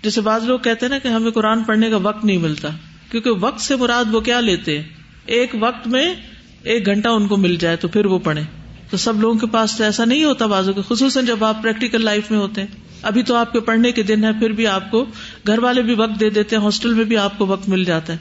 جیسے 0.03 0.21
بعض 0.21 0.45
لوگ 0.45 0.59
کہتے 0.59 0.87
ہیں 0.87 0.91
نا 0.91 0.99
کہ 0.99 1.09
ہمیں 1.09 1.31
قرآن 1.31 1.63
پڑھنے 1.63 1.91
کا 1.91 1.97
وقت 1.97 2.25
نہیں 2.25 2.39
ملتا، 2.39 2.69
کیونکہ 3.11 3.31
وقت 3.31 3.61
سے 3.61 3.77
مراد 3.77 4.15
وہ 4.15 4.21
کیا 4.21 4.41
لیتے 4.41 4.79
ہیں؟ 4.79 4.89
ایک 5.27 5.57
وقت 5.61 5.87
میں 5.87 6.15
ایک 6.63 6.87
گھنٹہ 6.87 7.09
ان 7.09 7.27
کو 7.27 7.37
مل 7.37 7.57
جائے 7.57 7.77
تو 7.77 7.89
پھر 7.89 8.07
وہ 8.07 8.19
پڑھے 8.19 8.43
تو 8.91 8.97
سب 8.97 9.21
لوگوں 9.21 9.39
کے 9.39 9.47
پاس 9.47 9.77
تو 9.77 9.85
ایسا 9.85 10.05
نہیں 10.05 10.25
ہوتا 10.25 10.47
بازو 10.47 10.73
کے، 10.73 10.81
خصوصاً 10.89 11.27
جب 11.27 11.45
آپ 11.45 11.63
پریکٹیکل 11.63 12.05
لائف 12.05 12.31
میں 12.31 12.39
ہوتے 12.39 12.61
ہیں۔ 12.61 12.69
ابھی 13.03 13.23
تو 13.23 13.35
آپ 13.35 13.53
کے 13.53 13.61
پڑھنے 13.61 13.93
کے 13.93 14.03
دن 14.03 14.25
ہے 14.25 14.33
پھر 14.33 14.51
بھی 14.51 14.67
آپ 14.67 14.91
کو 14.91 15.07
گھر 15.47 15.59
والے 15.59 15.83
بھی 15.83 15.95
وقت 15.95 16.21
دے 16.21 16.31
دیتے 16.31 16.57
ہیں، 16.57 16.63
ہاسٹل 16.63 16.95
میں 16.95 17.05
بھی 17.05 17.17
آپ 17.17 17.39
کو 17.39 17.47
وقت 17.47 17.69
مل 17.69 17.85
جاتا 17.85 18.13
ہے۔ 18.13 18.19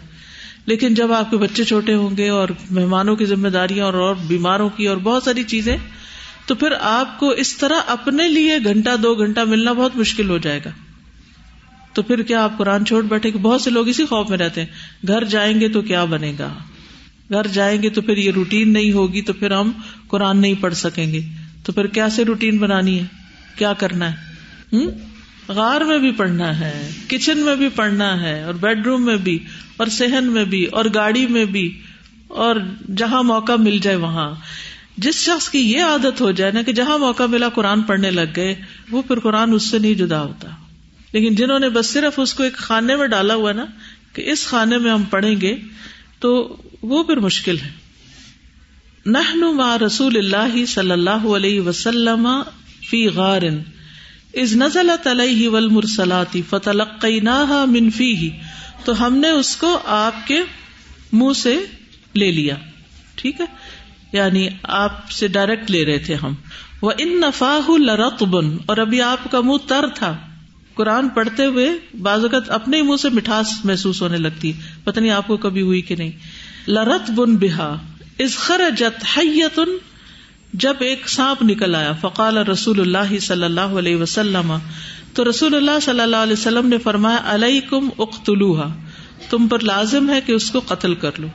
لیکن 0.65 0.93
جب 0.93 1.13
آپ 1.13 1.31
کے 1.31 1.37
بچے 1.37 1.63
چھوٹے 1.63 1.93
ہوں 1.93 2.17
گے 2.17 2.29
اور 2.29 2.49
مہمانوں 2.71 3.15
کی 3.15 3.25
ذمہ 3.25 3.47
داریاں 3.47 3.85
اور 3.85 3.93
اور 3.93 4.15
بیماروں 4.27 4.69
کی 4.69 4.87
اور 4.87 4.97
بہت 4.97 5.23
ساری 5.23 5.43
چیزیں، 5.43 5.77
تو 6.45 6.55
پھر 6.55 6.67
آپ 6.81 7.19
کو 7.19 7.29
اس 7.29 7.57
طرح 7.57 7.79
اپنے 7.87 8.27
لیے 8.27 8.57
گھنٹہ، 8.63 8.95
دو 9.03 9.15
گھنٹہ 9.15 9.39
ملنا 9.39 9.73
بہت 9.73 9.95
مشکل 9.95 10.29
ہو 10.29 10.37
جائے 10.37 10.59
گا۔ 10.65 10.69
تو 11.99 12.03
پھر 12.03 12.21
کیا 12.21 12.43
آپ 12.43 12.57
قرآن 12.57 12.85
چھوڑ 12.85 13.03
بیٹھے 13.03 13.31
کہ 13.31 13.39
بہت 13.39 13.61
سے 13.61 13.69
لوگ 13.69 13.87
اسی 13.87 14.05
خوف 14.05 14.29
میں 14.29 14.37
رہتے 14.37 14.61
ہیں۔ 14.61 14.67
گھر 15.07 15.23
جائیں 15.23 15.61
گے 15.61 15.69
تو 15.69 15.81
کیا 15.81 16.05
بنے 16.05 16.33
گا؟ 16.39 16.53
گھر 17.31 17.47
جائیں 17.47 17.83
گے 17.83 17.89
تو 17.89 18.01
پھر 18.01 18.17
یہ 18.17 18.31
روٹین 18.31 18.73
نہیں 18.73 18.91
ہوگی 18.91 19.21
تو 19.21 19.33
پھر 19.33 19.51
ہم 19.51 19.71
قرآن 20.07 20.41
نہیں 20.41 20.53
پڑھ 20.59 20.73
سکیں 20.73 21.11
گے۔ 21.13 21.21
تو 21.63 21.71
پھر 21.71 21.87
کیا 21.87 22.09
سے 22.09 22.25
روٹین 22.25 22.57
بنانی 22.57 22.99
ہے؟ 22.99 23.03
کیا 23.55 23.73
کرنا 23.73 24.11
ہے؟ 24.11 24.15
ہوں 24.73 24.91
غار 25.47 25.81
میں 25.81 25.97
بھی 25.97 26.11
پڑھنا 26.11 26.59
ہے، 26.59 26.91
کچن 27.07 27.37
میں 27.37 27.55
بھی 27.55 27.69
پڑھنا 27.69 28.21
ہے، 28.21 28.43
اور 28.43 28.53
بیڈ 28.53 28.87
روم 28.87 29.05
میں 29.05 29.17
بھی، 29.17 29.39
اور 29.77 29.87
صحن 29.87 30.23
میں 30.23 30.45
بھی، 30.45 30.65
اور 30.65 30.85
گاڑی 30.95 31.27
میں 31.27 31.45
بھی، 31.45 31.79
اور 32.27 32.55
جہاں 32.97 33.23
موقع 33.23 33.55
مل 33.59 33.77
جائے 33.77 33.97
وہاں۔ 33.97 34.35
جس 34.97 35.15
شخص 35.15 35.49
کی 35.49 35.59
یہ 35.59 35.83
عادت 35.83 36.21
ہو 36.21 36.31
جائے 36.31 36.51
نا 36.51 36.61
کہ 36.61 36.73
جہاں 36.73 36.97
موقع 36.97 37.23
ملا 37.23 37.49
قرآن 37.49 37.81
پڑھنے 37.81 38.11
لگ 38.11 38.31
گئے، 38.35 38.55
وہ 38.91 39.01
پھر 39.01 39.19
قرآن 39.19 39.53
اس 39.53 39.63
سے 39.63 39.79
نہیں 39.79 39.93
جدا 39.93 40.21
ہوتا۔ 40.21 40.49
لیکن 41.13 41.35
جنہوں 41.35 41.59
نے 41.59 41.69
بس 41.69 41.85
صرف 41.85 42.19
اس 42.19 42.33
کو 42.33 42.43
ایک 42.43 42.53
خانے 42.53 42.95
میں 42.95 43.07
ڈالا 43.07 43.33
ہوا 43.33 43.51
نا 43.51 43.65
کہ 44.13 44.31
اس 44.31 44.47
خانے 44.47 44.77
میں 44.77 44.91
ہم 44.91 45.03
پڑھیں 45.03 45.41
گے، 45.41 45.57
تو 46.19 46.57
وہ 46.81 47.03
پھر 47.03 47.17
مشکل 47.17 47.57
ہے۔ 47.57 47.71
نہ 49.05 49.77
رسول 49.85 50.17
اللہ 50.17 50.65
صلی 50.65 50.91
اللہ 50.91 51.09
علیہ 51.09 51.61
وسلم 51.61 52.27
فی 52.89 53.07
غار 53.07 53.41
از 54.33 54.55
نزل 54.55 54.91
تلئی 55.03 55.47
ول 55.47 55.69
مرسلاتی 55.69 56.41
فتح 56.49 57.65
منفی 57.65 58.15
ہی 58.15 58.29
تو 58.85 59.05
ہم 59.05 59.17
نے 59.17 59.29
اس 59.29 59.55
کو 59.55 59.79
آپ 59.85 60.27
کے 60.27 60.43
منہ 61.11 61.33
سے 61.33 61.65
لے 62.15 62.31
لیا۔ 62.31 62.55
ٹھیک 63.15 63.41
ہے؟ 63.41 63.45
یعنی 64.13 64.47
آپ 64.63 65.11
سے 65.11 65.27
ڈائریکٹ 65.27 65.71
لے 65.71 65.85
رہے 65.85 65.97
تھے 65.97 66.15
ہم۔ 66.15 66.33
وہ 66.81 66.91
ان 66.97 67.21
نفاح 67.21 67.71
لرت 67.77 68.23
بن 68.23 68.57
اور 68.65 68.77
ابھی 68.77 69.01
آپ 69.01 69.31
کا 69.31 69.41
منہ 69.41 69.67
تر 69.67 69.85
تھا۔ 69.95 70.28
قرآن 70.79 71.09
پڑھتے 71.09 71.45
ہوئے 71.45 71.69
بعض 72.01 72.21
اوقات 72.21 72.49
اپنے 72.49 72.81
منہ 72.81 72.95
سے 72.95 73.09
مٹھاس 73.09 73.65
محسوس 73.65 74.01
ہونے 74.01 74.17
لگتی 74.17 74.51
پتہ 74.83 74.99
نہیں 74.99 75.11
آپ 75.11 75.27
کو 75.27 75.37
کبھی 75.37 75.61
ہوئی 75.61 75.81
کہ 75.81 75.95
نہیں۔ 75.95 76.11
لرت 76.67 77.11
بن 77.11 77.35
بہا 77.35 77.77
از 78.19 78.35
خرجت 78.35 79.17
حیتن 79.17 79.77
جب 80.53 80.73
ایک 80.79 81.09
سانپ 81.09 81.43
نکل 81.43 81.75
آیا، 81.75 81.93
فقال 81.93 82.37
رسول 82.37 82.79
اللہ 82.79 83.19
صلی 83.19 83.43
اللہ 83.43 83.61
علیہ 83.61 83.95
وسلم۔ 83.95 84.53
تو 85.13 85.29
رسول 85.29 85.55
اللہ 85.55 85.79
صلی 85.81 85.99
اللہ 85.99 86.15
علیہ 86.15 86.33
وسلم 86.33 86.67
نے 86.67 86.77
فرمایا 86.77 87.17
علیہ 87.25 87.61
کم 87.69 87.89
تم 89.29 89.47
پر 89.47 89.59
لازم 89.59 90.09
ہے 90.09 90.21
کہ 90.21 90.31
اس 90.31 90.51
کو 90.51 90.59
قتل 90.59 90.95
کر 90.95 91.11
لو۔ 91.17 91.27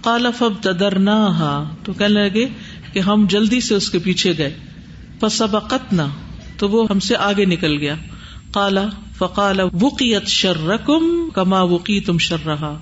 کالا 0.00 0.30
فب 0.30 0.52
تدرنا 0.60 1.64
تو 1.84 1.92
کہنے 1.92 2.28
لگے 2.28 2.48
کہ 2.92 2.98
ہم 2.98 3.26
جلدی 3.28 3.60
سے 3.60 3.74
اس 3.74 3.90
کے 3.90 3.98
پیچھے 3.98 4.34
گئے۔ 4.38 4.56
پسبقت 5.20 5.92
نہ 5.92 6.02
تو 6.58 6.68
وہ 6.68 6.86
ہم 6.90 6.98
سے 6.98 7.16
آگے 7.16 7.44
نکل 7.44 7.78
گیا۔ 7.78 7.94
کالا 8.50 8.88
فقال 9.18 9.60
وقیت 9.60 10.26
شرکم 10.26 11.30
کما 11.34 11.62
وقی 11.62 12.00
تم 12.00 12.18
شر 12.18 12.46
رہا 12.46 12.78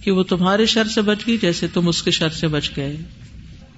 کہ 0.00 0.10
وہ 0.10 0.22
تمہارے 0.22 0.66
شر 0.66 0.84
سے 0.84 1.02
بچ 1.02 1.26
گئی 1.26 1.36
جیسے 1.36 1.68
تم 1.68 1.88
اس 1.88 2.02
کے 2.02 2.10
شر 2.10 2.28
سے 2.28 2.48
بچ 2.48 2.70
گئے۔ 2.76 2.96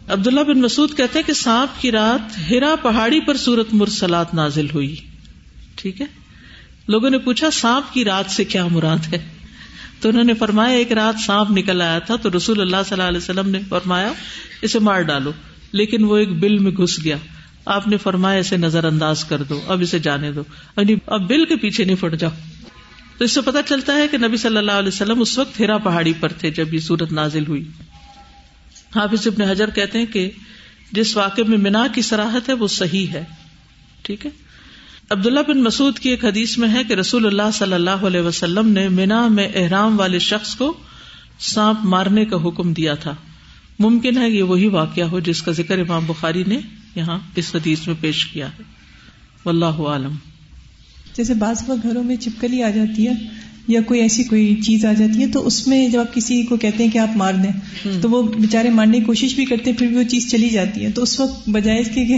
عبداللہ 0.08 0.40
بن 0.40 0.60
مسعود 0.60 0.96
کہتے 0.96 1.22
کہ 1.22 1.32
سانپ 1.32 1.82
کی 1.82 1.92
رات 1.92 2.50
ہرا 2.50 2.74
پہاڑی 2.82 3.20
پر 3.20 3.36
سورت 3.36 3.66
مرسلات 3.72 4.34
نازل 4.34 4.66
ہوئی۔ 4.74 4.96
ٹھیک 5.74 6.00
ہے؟ 6.00 6.06
لوگوں 6.88 7.10
نے 7.10 7.18
پوچھا، 7.18 7.50
سانپ 7.50 7.94
کی 7.94 8.04
رات 8.04 8.30
سے 8.30 8.44
کیا 8.44 8.66
مراد 8.66 9.12
ہے؟ 9.12 9.28
تو 10.00 10.08
انہوں 10.08 10.24
نے 10.24 10.34
فرمایا، 10.34 10.76
ایک 10.76 10.92
رات 10.92 11.20
سانپ 11.20 11.50
نکل 11.50 11.82
آیا 11.82 11.98
تھا 11.98 12.16
تو 12.16 12.28
رسول 12.36 12.60
اللہ 12.60 12.76
صلی 12.76 12.92
اللہ 12.92 13.08
علیہ 13.08 13.18
وسلم 13.18 13.48
نے 13.48 13.60
فرمایا، 13.68 14.12
اسے 14.62 14.78
مار 14.78 15.00
ڈالو۔ 15.00 15.32
لیکن 15.72 16.04
وہ 16.04 16.16
ایک 16.16 16.32
بل 16.32 16.58
میں 16.58 16.72
گھس 16.72 17.04
گیا۔ 17.04 17.16
آپ 17.64 17.88
نے 17.88 17.96
فرمایا 17.96 18.38
اسے 18.38 18.56
نظر 18.56 18.84
انداز 18.84 19.24
کر 19.24 19.42
دو، 19.42 19.60
اب 19.68 19.80
اسے 19.80 19.98
جانے 19.98 20.32
دو۔ 20.32 20.42
یعنی 20.76 20.94
اب 21.06 21.28
بل 21.28 21.44
کے 21.44 21.56
پیچھے 21.56 21.84
نہیں 21.84 21.96
پڑ 22.00 22.14
جاؤ۔ 22.14 22.30
تو 23.18 23.24
اس 23.24 23.32
سے 23.32 23.40
پتا 23.40 23.62
چلتا 23.62 23.94
ہے 23.94 24.08
کہ 24.08 24.18
نبی 24.18 24.36
صلی 24.36 24.56
اللہ 24.56 24.72
علیہ 24.72 24.88
وسلم 24.88 25.20
اس 25.20 25.38
وقت 25.38 25.60
ہرا 25.60 25.78
پہاڑی 25.78 26.12
پر 26.20 26.28
تھے 26.28 26.50
جب 26.50 26.74
یہ 26.74 26.78
سورت 26.78 27.12
نازل 27.12 27.46
ہوئی۔ 27.48 27.68
حافظ 28.96 29.26
ابن 29.26 29.42
حجر 29.42 29.70
کہتے 29.70 29.98
ہیں 29.98 30.06
کہ 30.06 30.30
جس 30.92 31.16
واقعے 31.16 31.44
میں 31.44 31.58
مینا 31.58 31.86
کی 31.94 32.02
سراہت 32.02 32.48
ہے 32.48 32.54
وہ 32.54 32.68
صحیح 32.68 33.06
ہے۔ 33.06 33.24
ٹھیک 34.02 34.26
ہے؟ 34.26 34.30
عبداللہ 35.10 35.40
بن 35.40 35.62
مسعود 35.62 35.98
کی 35.98 36.08
ایک 36.08 36.24
حدیث 36.24 36.58
میں 36.58 36.68
ہے 36.68 36.84
کہ 36.84 36.92
رسول 36.92 37.26
اللہ 37.26 37.50
صلی 37.52 37.72
اللہ 37.72 37.90
علیہ 37.90 38.20
وسلم 38.20 38.68
نے 38.68 38.88
مینا 38.88 39.28
میں 39.28 39.48
احرام 39.54 40.00
والے 40.00 40.18
شخص 40.18 40.56
کو 40.56 40.76
سانپ 41.38 41.78
مارنے 41.84 42.24
کا 42.24 42.36
حکم 42.36 42.72
دیا 42.72 42.94
تھا۔ 42.94 43.14
ممکن 43.78 44.18
ہے 44.18 44.30
یہ 44.30 44.42
وہی 44.42 44.68
واقعہ 44.68 45.04
ہو 45.04 45.20
جس 45.20 45.42
کا 45.42 45.52
ذکر 45.52 45.78
امام 45.78 46.06
بخاری 46.06 46.44
نے 46.46 46.58
یہاں 46.96 47.18
اس 47.36 47.54
حدیث 47.54 47.86
میں 47.86 47.94
پیش 48.00 48.26
کیا 48.26 48.48
ہے۔ 48.48 48.62
واللہ 49.44 49.80
عالم۔ 49.86 50.14
جیسے 51.16 51.34
بعض 51.34 51.62
وقت 51.66 51.82
گھروں 51.82 52.02
میں 52.02 52.16
چپکلی 52.16 52.62
آ 52.62 52.70
جاتی 52.70 53.08
ہے 53.08 53.12
یا 53.68 53.80
کوئی 53.82 54.00
ایسی 54.00 54.24
کوئی 54.24 54.60
چیز 54.62 54.84
آ 54.84 54.92
جاتی 54.92 55.22
ہے 55.22 55.26
تو 55.26 55.46
اس 55.46 55.66
میں 55.68 55.88
جب 55.88 56.00
آپ 56.00 56.14
کسی 56.14 56.42
کو 56.42 56.56
کہتے 56.56 56.84
ہیں 56.84 56.90
کہ 56.90 56.98
آپ 56.98 57.16
مار 57.16 57.34
دیں 57.34 57.52
تو 58.02 58.10
وہ 58.10 58.22
بےچارے 58.22 58.70
مارنے 58.70 58.98
کی 58.98 59.04
کوشش 59.04 59.34
بھی 59.34 59.44
کرتے 59.44 59.70
ہیں 59.70 59.78
پھر 59.78 59.86
بھی 59.86 59.96
وہ 59.96 60.02
چیز 60.02 60.30
چلی 60.30 60.48
جاتی 60.48 60.84
ہے۔ 60.84 60.90
تو 60.90 61.02
اس 61.02 61.20
وقت 61.20 61.48
بجائے 61.48 61.80
اس 61.80 61.88
کے 61.94 62.16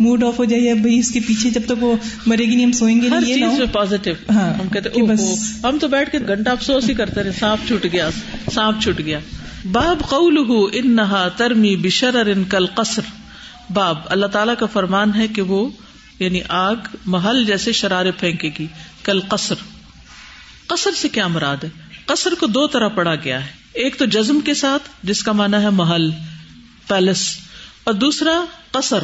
موڈ 0.00 0.24
آف 0.24 0.38
ہو 0.38 0.44
جائے 0.44 0.62
یا 0.62 0.74
بھائی 0.74 0.98
اس 0.98 1.10
کے 1.10 1.20
پیچھے 1.26 1.50
جب 1.50 1.66
تک 1.66 1.82
وہ 1.82 1.94
مرے 2.26 2.44
گی 2.44 2.54
نہیں 2.54 2.64
ہم 2.64 2.72
سوئیں 2.72 3.00
گے 3.02 3.08
نہیں 3.08 3.72
پازیٹو 3.72 4.10
ہاں 4.30 4.52
ہم 4.54 4.68
کہتے 4.68 5.02
بس۔ 5.02 5.20
ہم 5.64 5.78
تو 5.80 5.88
بیٹھ 5.88 6.10
کے 6.12 6.18
گھنٹہ 6.26 6.50
افسوس 6.50 6.88
ہی 6.88 6.94
کرتے 6.94 7.22
رہے 7.22 7.32
سانپ 7.38 7.68
چھٹ 7.68 7.86
گیا 7.92 8.08
سانپ 8.54 8.82
چھٹ 8.82 8.98
گیا۔ 8.98 9.18
باب 9.72 10.08
قول 10.08 10.38
ان 10.72 10.94
نہا 10.96 11.28
ترمی 11.36 11.76
بشر 11.76 12.26
ان 12.26 12.44
کل 12.44 12.66
قصر 12.74 13.02
باب۔ 13.70 13.98
اللہ 14.06 14.26
تعالیٰ 14.26 14.54
کا 14.58 14.66
فرمان 14.66 15.14
ہے 15.14 15.28
کہ 15.28 15.42
وہ 15.42 15.68
یعنی 16.18 16.40
آگ 16.48 16.74
محل 17.06 17.44
جیسے 17.44 17.72
شرارے 17.72 18.10
پھینکے 18.10 18.50
گی، 18.58 18.66
کل 19.02 19.20
قصر۔ 19.20 19.54
قصر 20.66 20.90
سے 20.96 21.08
کیا 21.08 21.26
مراد 21.26 21.64
ہے؟ 21.64 21.68
قصر 22.06 22.34
کو 22.40 22.46
دو 22.46 22.66
طرح 22.66 22.88
پڑا 22.88 23.14
گیا 23.14 23.46
ہے۔ 23.46 23.50
ایک 23.72 23.98
تو 23.98 24.04
جزم 24.04 24.40
کے 24.40 24.54
ساتھ، 24.54 24.88
جس 25.02 25.22
کا 25.22 25.32
مانا 25.32 25.62
ہے 25.62 25.70
محل، 25.70 26.10
پیلس۔ 26.86 27.38
اور 27.84 27.94
دوسرا 27.94 28.44
قصر، 28.70 28.98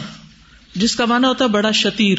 جس 0.74 0.96
کا 0.96 1.04
مانا 1.04 1.28
ہوتا 1.28 1.44
ہے 1.44 1.50
بڑا 1.50 1.70
شتیر۔ 1.70 2.18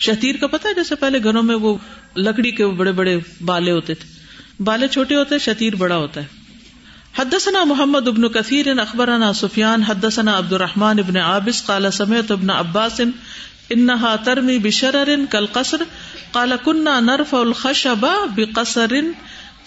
شتیر 0.00 0.36
کا 0.36 0.46
پتا 0.46 0.68
ہے؟ 0.68 0.74
جیسے 0.74 0.94
پہلے 0.94 1.22
گھروں 1.24 1.42
میں 1.42 1.54
وہ 1.54 1.76
لکڑی 2.16 2.50
کے 2.50 2.66
بڑے 2.66 2.92
بڑے 2.92 3.18
بالے 3.44 3.70
ہوتے 3.70 3.94
تھے۔ 3.94 4.08
بالے 4.62 4.88
چھوٹے 4.88 5.14
ہوتے 5.14 5.34
ہیں، 5.34 5.40
شتیر 5.40 5.74
بڑا 5.74 5.96
ہوتا 5.96 6.20
ہے۔ 6.20 6.41
حدثنا 7.18 7.64
محمد 7.64 8.08
ابن 8.08 8.28
کثیر 8.28 8.78
اخبرنا 8.78 9.32
سفیان، 9.32 9.82
حدثنا 9.82 10.38
عبد 10.38 10.52
الرحمن 10.52 10.98
ابن 10.98 11.16
عابس، 11.16 11.66
قال 11.66 11.90
سمیت 11.90 12.32
ابن 12.32 12.50
عباس، 12.50 13.00
انہا 13.70 14.16
ترمی 14.16 14.58
بشرر 14.58 15.10
کل 15.30 15.46
قصر 15.46 15.82
کالا 16.32 16.56
کنہ 16.56 17.00
نرف 17.00 17.34
بقصر 18.34 18.92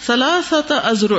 ثلاثت 0.06 0.72
ازر 0.84 1.12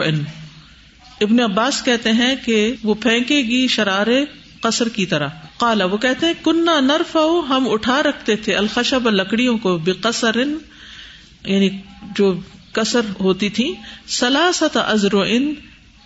ابن 1.21 1.40
عباس 1.40 1.83
کہتے 1.85 2.12
ہیں 2.12 2.37
کہ 2.45 2.75
وہ 2.83 2.95
پھینکے 2.95 3.38
گی 3.38 3.66
شرارے 3.68 4.25
قصر 4.61 4.88
کی 4.88 5.06
طرح۔ 5.06 5.28
کالا 5.56 5.85
وہ 5.85 5.97
کہتے 5.97 6.26
ہیں 6.26 6.45
کنہ 6.45 6.80
نرف 6.80 7.16
ہم 7.49 7.68
اٹھا 7.71 8.02
رکھتے 8.02 8.37
تھے 8.37 8.54
الخشب 8.54 9.09
لکڑیوں 9.11 9.59
کو 9.59 9.78
بقصر 9.78 10.37
یعنی 10.37 11.68
جو 12.16 12.40
کسر 12.73 13.00
ہوتی 13.21 13.49
تھی 13.49 13.75
سلاست 14.06 14.76
ازر 14.76 15.14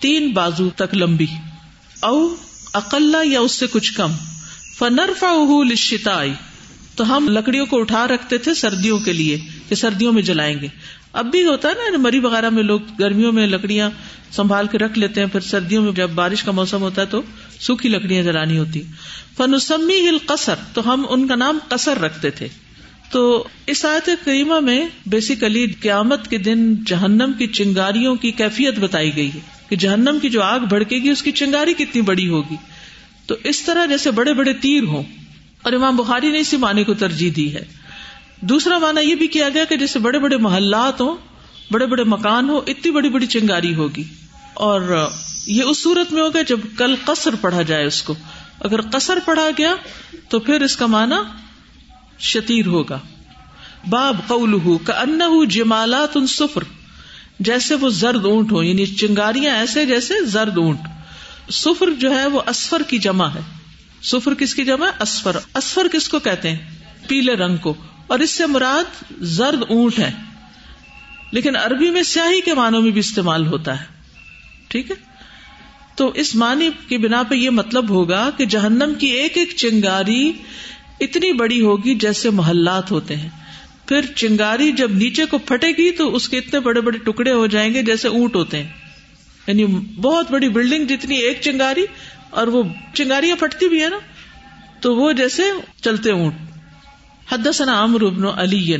تین 0.01 0.31
بازو 0.33 0.69
تک 0.71 0.95
لمبی، 0.95 1.27
او 2.01 2.35
اقلا 2.73 3.19
یا 3.25 3.41
اس 3.41 3.53
سے 3.53 3.67
کچھ 3.67 3.93
کم 3.93 4.13
فنرفا 4.79 5.33
لشتائی 5.73 6.33
تو 6.97 7.17
ہم 7.17 7.29
لکڑیوں 7.29 7.67
کو 7.67 7.81
اٹھا 7.81 8.07
رکھتے 8.09 8.39
تھے 8.39 8.55
سردیوں 8.55 8.99
کے 8.99 9.13
لیے، 9.13 9.39
کہ 9.69 9.75
سردیوں 9.75 10.13
میں 10.13 10.23
جلائیں 10.23 10.61
گے۔ 10.61 10.69
اب 11.13 11.27
بھی 11.27 11.45
ہوتا 11.45 11.69
ہے 11.69 11.91
نا 11.91 11.99
مری 11.99 12.19
وغیرہ 12.19 12.51
میں 12.51 12.63
لوگ 12.63 12.81
گرمیوں 12.99 13.33
میں 13.33 13.47
لکڑیاں 13.47 13.91
سنبھال 14.33 14.67
کے 14.67 14.79
رکھ 14.79 14.99
لیتے 14.99 15.21
ہیں، 15.21 15.29
پھر 15.33 15.41
سردیوں 15.41 15.83
میں 15.83 15.93
جب 15.93 16.11
بارش 16.11 16.43
کا 16.43 16.53
موسم 16.53 16.83
ہوتا 16.83 17.03
ہے 17.03 17.07
تو 17.07 17.23
سوکھی 17.61 17.89
لکڑیاں 17.89 18.23
جلانی 18.23 18.59
ہوتی۔ 18.59 18.83
فنسمی 19.37 20.09
ہل 20.09 20.19
قصر، 20.27 20.55
تو 20.73 20.93
ہم 20.93 21.07
ان 21.09 21.27
کا 21.29 21.35
نام 21.35 21.59
قصر 21.69 21.99
رکھتے 21.99 22.31
تھے۔ 22.31 22.49
تو 23.11 23.49
اس 23.67 23.85
آیت 23.85 24.11
کریمہ 24.25 24.61
میں 24.61 24.87
بیسیکلی 25.07 25.67
قیامت 25.67 26.29
کے 26.31 26.39
دن 26.39 26.85
جہنم 26.85 27.33
کی 27.39 27.47
چنگاریوں 27.47 28.15
کی 28.15 28.31
کیفیت 28.31 28.79
بتائی 28.79 29.17
گئی 29.17 29.31
ہے 29.35 29.41
کہ 29.69 29.77
جہنم 29.77 30.19
کی 30.23 30.29
جو 30.29 30.43
آگ 30.43 30.61
بھڑکے 30.61 30.99
گی، 30.99 31.11
اس 31.11 31.23
کی 31.23 31.33
چنگاری 31.33 31.75
کتنی 31.75 32.03
بڑی 32.03 32.29
ہوگی۔ 32.29 32.57
تو 33.27 33.35
اس 33.45 33.61
طرح 33.61 33.87
جیسے 33.87 34.11
بڑے 34.11 34.33
بڑے 34.35 34.53
تیر 34.53 34.83
ہوں، 34.83 35.03
اور 35.63 35.73
امام 35.73 35.97
بخاری 35.97 36.29
نے 36.29 36.39
اسی 36.39 36.57
معنی 36.57 36.85
کو 36.85 36.95
ترجیح 36.95 37.31
دی 37.37 37.55
ہے۔ 37.55 37.65
دوسرا 38.41 38.79
معنی 38.79 39.11
یہ 39.11 39.15
بھی 39.15 39.27
کیا 39.27 39.49
گیا 39.49 39.65
کہ 39.65 39.77
جیسے 39.77 39.99
بڑے 39.99 40.19
بڑے 40.19 40.37
محلات 40.37 41.01
ہوں، 41.01 41.17
بڑے 41.71 41.87
بڑے 41.87 42.05
مکان 42.05 42.49
ہو 42.49 42.61
اتنی 42.67 42.93
بڑی 42.93 43.09
بڑی 43.09 43.27
چنگاری 43.27 43.75
ہوگی۔ 43.75 44.05
اور 44.55 45.09
یہ 45.47 45.63
اس 45.63 45.83
صورت 45.83 46.13
میں 46.13 46.23
ہوگا 46.23 46.43
جب 46.43 46.61
کل 46.77 46.95
قصر 47.05 47.35
پڑھا 47.41 47.63
جائے 47.63 47.85
اس 47.85 48.03
کو۔ 48.03 48.15
اگر 48.61 48.81
قصر 48.81 49.19
پڑھا 49.25 49.49
گیا 49.59 49.75
تو 50.29 50.39
پھر 50.39 50.61
اس 50.61 50.77
کا 50.77 50.87
معنی 50.87 51.15
شتیر 52.21 52.67
ہوگا۔ 52.67 52.99
باب 53.89 54.17
قول 54.27 54.79
کا 54.85 54.93
ان 54.93 55.49
جمالات 55.49 56.17
ان 56.17 56.27
سفر 56.27 56.65
جیسے 57.41 57.75
وہ 57.75 57.89
زرد 57.89 58.25
اونٹ 58.25 58.53
ہو 58.53 58.63
یعنی 58.63 58.87
چنگاریاں 58.87 59.55
ایسے 59.55 59.87
جیسے 59.87 60.15
زرد 60.25 60.59
اونٹ۔ 60.59 60.79
سفر 61.53 61.91
جو 61.91 62.15
ہے 62.15 62.27
وہ 62.27 62.43
اسفر 62.47 62.83
کی 62.83 62.99
جمع 62.99 63.27
ہے۔ 63.27 63.41
سفر 64.03 64.35
کس 64.35 64.55
کی 64.55 64.65
جمع؟ 64.65 64.87
ہے 64.87 65.03
اسفر 65.03 65.37
اسفر 65.55 65.89
کس 65.93 66.09
کو 66.09 66.19
کہتے 66.19 66.51
ہیں؟ 66.51 66.59
پیلے 67.09 67.35
رنگ 67.35 67.57
کو۔ 67.57 67.75
اور 68.07 68.19
اس 68.19 68.31
سے 68.31 68.47
مراد 68.47 69.05
زرد 69.19 69.63
اونٹ 69.69 69.99
ہے 69.99 70.11
لیکن 71.33 71.57
عربی 71.57 71.91
میں 71.91 72.03
سیاہی 72.03 72.41
کے 72.41 72.55
معنوں 72.55 72.83
میں 72.83 72.91
بھی 72.91 73.01
استعمال 73.01 73.47
ہوتا 73.47 73.81
ہے۔ 73.81 73.87
ٹھیک 74.69 74.91
ہے؟ 74.91 74.97
تو 75.95 76.09
اس 76.09 76.35
معنی 76.35 76.69
کی 76.89 76.99
بنا 76.99 77.23
پہ 77.23 77.35
یہ 77.35 77.51
مطلب 77.51 77.91
ہوگا 77.91 78.31
کہ 78.37 78.47
جہنم 78.47 78.93
کی 78.99 79.07
ایک 79.07 79.39
ایک 79.39 79.57
چنگاری 79.57 80.33
اتنی 81.01 81.33
بڑی 81.33 81.61
ہوگی 81.61 81.95
جیسے 81.95 82.31
محلات 82.31 82.91
ہوتے 82.91 83.17
ہیں۔ 83.17 83.29
پھر 83.87 84.01
چنگاری 84.17 84.73
جب 84.73 84.91
نیچے 84.91 85.27
کو 85.27 85.39
پھٹے 85.39 85.69
گی 85.69 85.91
تو 85.91 86.15
اس 86.15 86.29
کے 86.29 86.39
اتنے 86.39 86.61
بڑے 86.61 86.81
بڑے 86.81 86.99
ٹکڑے 86.99 87.33
ہو 87.33 87.47
جائیں 87.47 87.75
گے 87.75 87.83
جیسے 87.83 88.09
اونٹ 88.09 88.37
ہوتے 88.37 88.63
ہیں۔ 88.63 88.71
یعنی 89.47 89.65
بہت 89.97 90.31
بڑی 90.31 90.49
بلڈنگ 90.49 90.87
جتنی 90.87 91.17
ایک 91.17 91.41
چنگاری 91.41 91.85
اور 92.31 92.47
وہ 92.47 92.63
چنگاریاں 92.95 93.37
پھٹتی 93.37 93.69
بھی 93.69 93.83
ہے 93.85 93.89
نا، 93.89 93.99
تو 94.81 94.97
وہ 94.97 95.13
جیسے 95.13 95.43
چلتے 95.85 96.11
اونٹ۔ 96.11 96.35
حدثنا 97.33 97.85
عمرو 97.85 98.07
ابن 98.07 98.25
علی، 98.25 98.75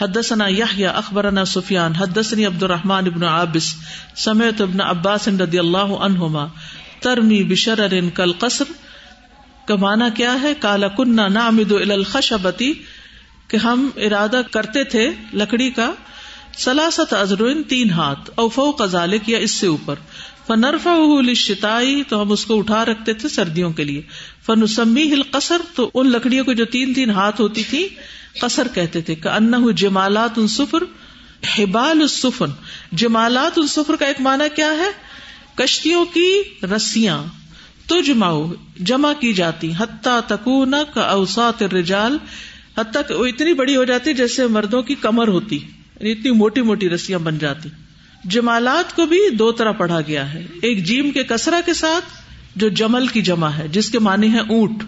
حدثنا 0.00 0.48
یحییٰ 0.48 0.92
اخبرنا 0.94 1.44
سفیان، 1.44 1.94
حدثنی 1.94 2.46
عبد 2.46 2.62
الرحمن 2.62 3.06
ابن 3.06 3.22
عابس 3.22 3.74
سمیت 4.16 4.60
ابن 4.60 4.80
عباس 4.80 5.28
رضی 5.28 5.58
اللہ 5.58 5.78
عنہما 5.78 6.46
ترمی 7.00 7.44
بشرر 7.44 7.94
کل 8.14 8.32
قصر 8.32 8.64
کا 9.66 9.74
معنی 9.74 10.04
کیا 10.14 10.42
ہے؟ 10.42 10.54
کالا 10.60 10.88
کننا 10.88 11.28
نعمد 11.28 11.72
الى 11.72 11.90
الخشبتی، 11.90 12.72
کہ 13.48 13.56
ہم 13.56 13.88
ارادہ 13.96 14.42
کرتے 14.50 14.84
تھے 14.84 15.10
لکڑی 15.34 15.70
کا 15.70 15.92
سلاست 16.58 17.12
ازرین 17.12 17.62
تین 17.62 17.90
ہاتھ 17.90 18.30
اوفو 18.34 18.72
کزالک 18.72 19.28
یا 19.28 19.38
اس 19.38 19.50
سے 19.50 19.66
اوپر۔ 19.66 19.94
فنرفا 20.46 20.96
شتائی 21.34 22.02
تو 22.08 22.22
ہم 22.22 22.32
اس 22.32 22.46
کو 22.46 22.58
اٹھا 22.58 22.84
رکھتے 22.84 23.12
تھے 23.12 23.28
سردیوں 23.28 23.72
کے 23.72 23.84
لیے۔ 23.84 24.02
فنسمی 24.46 25.12
ہل 25.12 25.22
قصر 25.30 25.56
تو 25.74 25.90
ان 25.94 26.10
لکڑیوں 26.10 26.44
کو 26.44 26.52
جو 26.52 26.64
تین 26.64 26.94
تین 26.94 27.10
ہاتھ 27.10 27.40
ہوتی 27.40 27.62
تھی، 27.62 27.88
قصر 28.40 28.66
کہتے 28.74 29.00
تھے۔ 29.00 29.14
کہ 29.14 29.28
ان 29.28 29.74
جمالات 29.74 30.30
ان 30.36 30.48
سفر 30.48 30.84
حبال 31.58 32.00
السفن 32.00 32.50
جمالات 32.92 33.52
ان 33.56 33.66
سفر 33.66 33.96
کا 33.96 34.06
ایک 34.06 34.20
معنی 34.20 34.44
کیا 34.56 34.70
ہے؟ 34.70 34.90
کشتیوں 35.54 36.04
کی 36.04 36.42
رسیاں۔ 36.62 37.22
تو 37.86 38.00
جمع 38.84 39.12
کی 39.12 39.32
جاتی، 39.32 39.72
حتیٰ 39.78 40.20
تکون 40.26 40.74
کا 40.94 41.00
اوسات 41.00 41.62
رجال 41.62 42.18
حتیٰ 42.78 43.02
کہ 43.08 43.14
وہ 43.14 43.26
اتنی 43.26 43.52
بڑی 43.54 43.76
ہو 43.76 43.84
جاتی 43.84 44.14
جیسے 44.14 44.46
مردوں 44.46 44.82
کی 44.82 44.94
کمر 44.94 45.28
ہوتی 45.28 45.56
یعنی 45.56 46.12
اتنی 46.12 46.30
موٹی 46.30 46.62
موٹی 46.62 46.90
رسیاں 46.90 47.18
بن 47.18 47.38
جاتی۔ 47.38 47.68
جمالات 48.24 48.96
کو 48.96 49.06
بھی 49.06 49.18
دو 49.30 49.52
طرح 49.52 49.72
پڑھا 49.72 50.00
گیا 50.00 50.34
ہے، 50.34 50.46
ایک 50.62 50.84
جیم 50.84 51.10
کے 51.10 51.22
کسرا 51.22 51.60
کے 51.66 51.74
ساتھ 51.74 52.04
جو 52.56 52.68
جمل 52.68 53.06
کی 53.06 53.22
جمع 53.22 53.48
ہے، 53.48 53.68
جس 53.68 53.90
کے 53.90 53.98
معنی 53.98 54.32
ہے 54.32 54.38
اونٹ۔ 54.38 54.82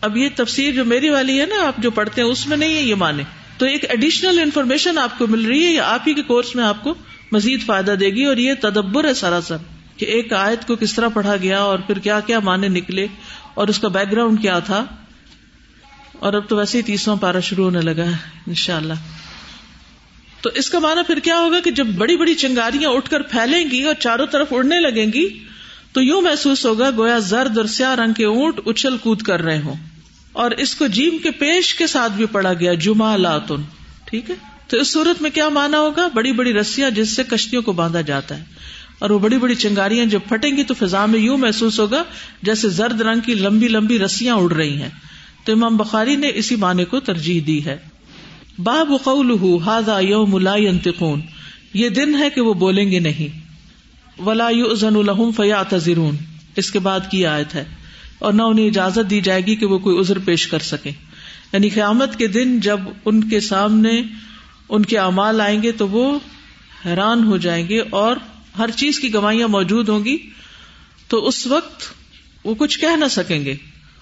اب 0.00 0.16
یہ 0.16 0.28
تفسیر 0.36 0.74
جو 0.74 0.84
میری 0.84 1.08
والی 1.08 1.40
ہے 1.40 1.46
نا، 1.46 1.66
آپ 1.66 1.74
جو 1.78 1.90
پڑھتے 1.90 2.22
ہیں، 2.22 2.28
اس 2.28 2.46
میں 2.46 2.56
نہیں 2.56 2.74
ہے 2.74 2.82
یہ 2.82 2.94
معنی۔ 2.94 3.22
تو 3.58 3.66
ایک 3.66 3.84
ایڈیشنل 3.88 4.38
انفارمیشن 4.38 4.98
آپ 4.98 5.18
کو 5.18 5.26
مل 5.26 5.44
رہی 5.44 5.64
ہے 5.64 5.72
یا 5.72 5.94
آپ 5.94 6.08
ہی 6.08 6.14
کے 6.14 6.22
کورس 6.22 6.56
میں 6.56 6.64
آپ 6.64 6.84
کو 6.84 6.94
مزید 7.32 7.66
فائدہ 7.66 7.90
دے 7.90 8.06
گی 8.06 8.24
اور 8.24 8.36
یہ 8.36 8.52
تدبر 8.60 9.04
ہے 9.04 9.14
سراسر۔ 9.14 9.56
کہ 9.98 10.04
ایک 10.06 10.32
آیت 10.32 10.66
کو 10.66 10.76
کس 10.76 10.94
طرح 10.94 11.08
پڑھا 11.08 11.36
گیا 11.36 11.60
اور 11.60 11.78
پھر 11.78 11.98
کیا 11.98 12.20
کیا 12.20 12.40
معنی 12.40 12.68
نکلے 12.68 13.06
اور 13.54 13.68
اس 13.68 13.78
کا 13.78 13.88
بیک 13.88 14.12
گراؤنڈ 14.12 14.42
کیا 14.42 14.58
تھا؟ 14.58 14.84
اور 16.12 16.32
اب 16.32 16.48
تو 16.48 16.56
ویسے 16.56 16.78
ہی 16.78 16.82
تیسواں 16.82 17.16
پارا 17.16 17.40
شروع 17.40 17.64
ہونے 17.64 17.80
لگا 17.80 18.04
ہے 18.04 18.12
ان 18.46 18.54
شاء 18.54 18.76
اللہ 18.76 18.92
تو 20.40 20.50
اس 20.54 20.70
کا 20.70 20.78
معنی 20.78 21.00
پھر 21.06 21.18
کیا 21.18 21.38
ہوگا 21.38 21.60
کہ 21.60 21.70
جب 21.70 21.86
بڑی 21.86 22.16
بڑی 22.16 22.34
چنگاریاں 22.34 22.90
اٹھ 22.90 23.10
کر 23.10 23.22
پھیلیں 23.22 23.64
گی 23.70 23.82
اور 23.82 23.94
چاروں 23.94 24.26
طرف 24.26 24.46
اڑنے 24.50 24.80
لگیں 24.80 25.12
گی، 25.12 25.44
تو 25.92 26.02
یوں 26.02 26.22
محسوس 26.22 26.66
ہوگا 26.66 26.90
گویا 26.96 27.18
زرد 27.18 27.58
اور 27.58 27.66
سیاہ 27.66 27.94
رنگ 27.94 28.12
کے 28.12 28.24
اونٹ 28.24 28.60
اچھل 28.66 28.96
کود 28.96 29.22
کر 29.22 29.42
رہے 29.42 29.60
ہوں۔ 29.60 29.74
اور 30.32 30.50
اس 30.50 30.74
کو 30.74 30.86
جیم 30.86 31.18
کے 31.18 31.30
پیش 31.30 31.74
کے 31.74 31.86
ساتھ 31.86 32.12
بھی 32.12 32.26
پڑا 32.26 32.52
گیا 32.52 32.74
جمع 32.74 33.16
لاتن 33.16 33.62
ٹھیک 34.04 34.30
ہے؟ 34.30 34.34
تو 34.66 34.76
اس 34.76 34.92
صورت 34.92 35.22
میں 35.22 35.30
کیا 35.30 35.48
مانا 35.48 35.78
ہوگا؟ 35.78 36.08
بڑی 36.14 36.32
بڑی 36.32 36.52
رسیاں 36.52 36.90
جس 36.90 37.16
سے 37.16 37.22
کشتیوں 37.24 37.62
کو 37.62 37.72
باندھا 37.72 38.00
جاتا 38.00 38.38
ہے۔ 38.38 38.44
اور 38.98 39.10
وہ 39.10 39.18
بڑی 39.18 39.38
بڑی 39.38 39.54
چنگاریاں 39.54 40.06
جب 40.06 40.20
پھٹیں 40.28 40.56
گی 40.56 40.64
تو 40.64 40.74
فضا 40.74 41.06
میں 41.06 41.20
یوں 41.20 41.38
محسوس 41.38 41.80
ہوگا 41.80 42.02
جیسے 42.42 42.68
زرد 42.68 43.00
رنگ 43.00 43.20
کی 43.20 43.34
لمبی 43.34 43.68
لمبی 43.68 43.98
رسیاں 43.98 44.34
اڑ 44.34 44.52
رہی 44.52 44.82
ہیں۔ 44.82 44.88
تو 45.44 45.52
امام 45.52 45.76
بخاری 45.76 46.16
نے 46.16 46.30
اسی 46.34 46.56
معنی 46.56 46.84
کو 46.84 47.00
ترجیح 47.00 47.40
دی 47.46 47.64
ہے۔ 47.64 47.76
باب 48.58 48.92
قول 49.04 49.36
ہاضا 49.66 49.98
یوم 49.98 50.48
ینتقون 50.56 51.20
یہ 51.74 51.88
دن 51.88 52.14
ہے 52.14 52.30
کہ 52.30 52.40
وہ 52.40 52.54
بولیں 52.54 52.90
گے 52.90 52.98
نہیں۔ 52.98 53.48
ولا 54.20 54.46
ازن 54.46 54.96
الحم 54.96 55.30
فیا 55.30 55.62
اس 56.56 56.70
کے 56.70 56.78
بعد 56.78 57.00
کی 57.10 57.26
آیت 57.26 57.54
ہے۔ 57.54 57.64
اور 58.18 58.32
نہ 58.32 58.42
انہیں 58.42 58.66
اجازت 58.66 59.10
دی 59.10 59.20
جائے 59.20 59.46
گی 59.46 59.56
کہ 59.56 59.66
وہ 59.66 59.78
کوئی 59.78 59.98
ازر 59.98 60.18
پیش 60.18 60.46
کر 60.46 60.58
سکے 60.58 60.90
یعنی 61.52 61.68
قیامت 61.68 62.16
کے 62.16 62.26
دن 62.26 62.60
جب 62.60 62.80
ان 63.04 63.28
کے 63.28 63.40
سامنے 63.40 64.02
ان 64.68 64.84
کے 64.84 64.98
اعمال 64.98 65.40
آئیں 65.40 65.62
گے 65.62 65.72
تو 65.72 65.88
وہ 65.88 66.18
حیران 66.86 67.24
ہو 67.24 67.36
جائیں 67.36 67.68
گے 67.68 67.80
اور 67.90 68.16
ہر 68.58 68.70
چیز 68.70 69.00
کی 69.00 69.14
گواہیاں 69.14 69.48
موجود 69.48 69.88
ہوں 69.88 70.04
گی، 70.04 70.16
تو 71.08 71.26
اس 71.26 71.46
وقت 71.46 71.82
وہ 72.44 72.54
کچھ 72.54 72.80
کہہ 72.80 72.96
نہ 72.96 73.08
سکیں 73.10 73.44
گے 73.44 73.54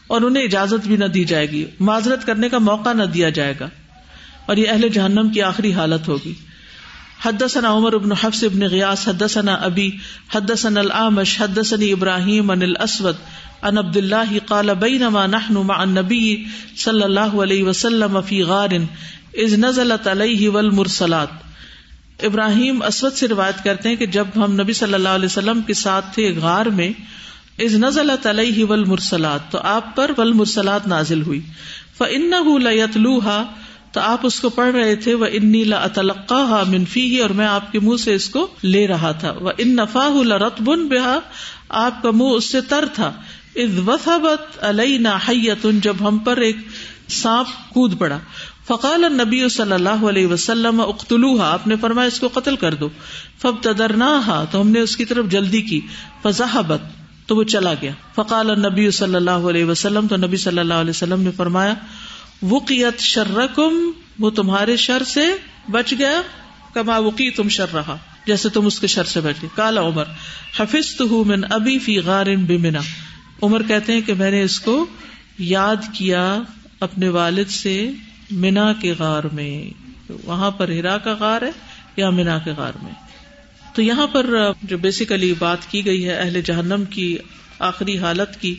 اور 0.07 0.21
انہیں 0.21 0.45
اجازت 0.45 0.87
بھی 0.87 0.97
نہ 0.97 1.05
دی 1.05 1.25
جائے 1.25 1.51
گی۔ 1.51 1.64
معذرت 1.81 2.27
کرنے 2.27 2.49
کا 2.49 2.59
موقع 2.59 2.92
نہ 2.92 3.03
دیا 3.03 3.31
جائے 3.31 3.55
گا۔ 3.61 3.69
اور 4.47 4.57
یہ 4.57 4.71
اہل 4.71 4.88
جہنم 4.88 5.29
کی 5.29 5.42
آخری 5.42 5.73
حالت 5.73 6.09
ہوگی۔ 6.09 6.33
حدثنا 7.25 7.73
عمر 7.73 7.92
ابن 7.92 8.12
حفص 8.12 8.45
ابن 8.45 8.61
غیاس 8.61 9.09
حدثنا 9.09 9.55
ابی، 9.55 9.90
حدثنا 10.35 10.81
الامش 10.81 11.40
حدثني 11.40 11.92
ابراہیم 11.92 12.51
عن 12.51 12.62
الاسود، 12.62 13.14
عن 13.62 13.79
عبد 13.79 13.97
الله 13.97 14.38
قال 14.47 14.71
بينما 14.81 15.27
نحن 15.27 15.55
مع 15.55 15.81
النبي 15.81 16.45
صلى 16.77 17.03
الله 17.03 17.42
عليه 17.42 17.69
وسلم 17.69 18.21
في 18.21 18.42
غار 18.42 18.69
اذ 19.35 19.55
نزلت 19.57 20.09
عليه 20.09 20.53
والمرسلات۔ 20.53 21.46
ابراہیم 22.23 22.83
اسود 22.83 23.13
سے 23.13 23.29
روایت 23.29 23.65
کرتے 23.65 23.89
ہیں 23.89 23.97
کہ 23.97 24.07
جب 24.07 24.25
ہم 24.37 24.53
نبی 24.53 24.73
صلی 24.73 24.95
اللہ 24.95 25.09
علیہ 25.09 25.27
وسلم 25.27 25.63
کے 25.63 25.75
ساتھ 25.75 26.15
تھے 26.15 26.35
غار 26.43 26.67
میں 26.67 26.91
از 27.59 27.75
نزلت 27.75 28.27
علیہ 28.27 28.65
والمرسلات، 28.65 29.53
تو 29.53 29.59
آپ 29.59 29.97
پر 29.97 30.11
والمرسلات 30.19 30.87
نازل 30.87 31.23
ہوئی۔ 31.23 31.41
فانه 31.99 32.71
ليتلوها، 32.71 33.43
تو 33.93 34.01
آپ 34.01 34.21
اس 34.23 34.41
کو 34.41 34.49
پڑھ 34.49 34.75
رہے 34.75 34.97
تھے۔ 34.97 35.15
وہ 35.15 35.27
انی 35.33 35.65
لا 35.65 35.87
منفی 36.67 37.01
ہی 37.01 37.19
اور 37.19 37.31
میں 37.31 37.47
آپ 37.47 37.73
کے 37.73 37.81
منہ 37.81 37.97
سے 37.97 38.15
اس 38.15 38.29
کو 38.29 38.47
لے 38.63 38.87
رہا 38.87 39.13
تھا۔ 39.13 39.31
وہ 39.31 39.51
ان 39.59 39.77
نفا 39.77 40.09
رت 40.39 40.63
بن 40.63 40.89
بہا 40.89 41.19
آپ 41.69 42.03
کا 42.03 42.11
منہ 42.11 42.29
اس 42.29 42.45
سے 42.45 42.61
تر 42.61 42.85
تھا۔ 42.95 43.13
علیہ 44.61 44.99
نہ 44.99 45.31
جب 45.63 45.97
ہم 46.01 46.19
پر 46.19 46.37
ایک 46.37 46.57
سانپ 47.09 47.75
کود 47.75 47.99
پڑا۔ 47.99 48.19
فقال 48.69 49.01
نبی 49.01 49.49
صلی 49.49 49.73
اللہ 49.73 50.07
علیہ 50.09 50.27
وسلم 50.27 50.81
اختلوہا 50.81 51.53
آپ 51.53 51.67
نے 51.67 51.77
فرمایا 51.77 52.09
اس 52.09 52.21
کو 52.21 52.29
قتل 52.33 52.57
کر 52.57 52.75
دو۔ 52.75 52.89
فب 53.39 53.55
تدرنا 53.61 54.45
تو 54.51 54.61
ہم 54.61 54.69
نے 54.69 54.81
اس 54.81 54.97
کی 54.97 55.05
طرف 55.05 55.27
جلدی 55.27 55.63
کی۔ 55.63 55.81
فضاحبت 56.23 56.81
تو 57.27 57.37
وہ 57.37 57.45
چلا 57.45 57.75
گیا۔ 57.83 57.91
فقال 58.15 58.61
نبی 58.61 58.91
صلی 58.91 59.15
اللہ 59.15 59.31
علیہ 59.31 59.65
وسلم، 59.65 60.07
تو 60.07 60.17
نبی 60.17 60.37
صلی 60.37 60.59
اللہ 60.59 60.75
علیہ 60.75 60.91
وسلم 60.91 61.21
نے 61.21 61.31
فرمایا، 61.31 61.75
وقیت 62.43 62.99
شرکم، 62.99 63.91
وہ 64.19 64.31
تمہارے 64.31 64.77
شر 64.77 65.03
سے 65.03 65.27
بچ 65.71 65.95
گیا۔ 65.99 66.23
کما 66.75 66.99
وقی 66.99 67.31
تم 67.31 67.49
شر 67.49 67.75
رہا 67.75 67.97
جیسے 68.27 68.49
تم 68.49 68.67
اس 68.67 68.81
کے 68.81 68.87
شر 68.87 69.05
سے 69.05 69.21
بچ 69.21 69.35
گئے۔ 69.43 69.51
کالا 69.55 69.81
عمر 69.81 70.05
حفظ 70.59 70.97
تو 70.97 71.25
من 71.25 71.41
ابھی 71.51 71.79
فی 71.79 71.99
غار 71.99 72.27
بمنا 72.27 72.81
عمر 73.43 73.63
کہتے 73.63 73.93
ہیں 73.93 74.01
کہ 74.01 74.15
میں 74.15 74.31
نے 74.31 74.43
اس 74.43 74.61
کو 74.61 74.87
یاد 75.39 75.77
کیا 75.93 76.43
اپنے 76.81 77.09
والد 77.09 77.51
سے۔ 77.51 77.91
مینا 78.31 78.73
کے 78.73 78.95
غار 78.99 79.25
میں 79.25 79.71
وہاں 80.25 80.51
پر 80.51 80.69
ہرا 80.69 80.99
کا 80.99 81.15
غار 81.21 81.43
ہے 81.43 81.51
یا 81.97 82.11
مینا 82.11 82.39
کے 82.39 82.51
غار 82.51 82.73
میں؟ 82.83 82.93
تو 83.75 83.83
یہاں 83.83 84.07
پر 84.07 84.27
جو 84.62 84.79
بیسیکلی 84.79 85.35
بات 85.39 85.71
کی 85.71 85.87
گئی 85.87 86.05
ہے 86.05 86.15
اہل 86.15 86.43
جہنم 86.43 86.85
کی 86.85 87.17
آخری 87.59 87.99
حالت 87.99 88.41
کی، 88.41 88.55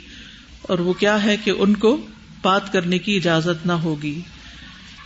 اور 0.62 0.80
وہ 0.80 0.94
کیا 0.94 1.24
ہے 1.24 1.38
کہ 1.38 1.52
ان 1.58 1.76
کو 1.76 1.98
بات 2.42 2.74
کرنے 2.74 2.98
کی 2.98 3.18
اجازت 3.18 3.66
نہ 3.66 3.72
ہوگی 3.72 4.20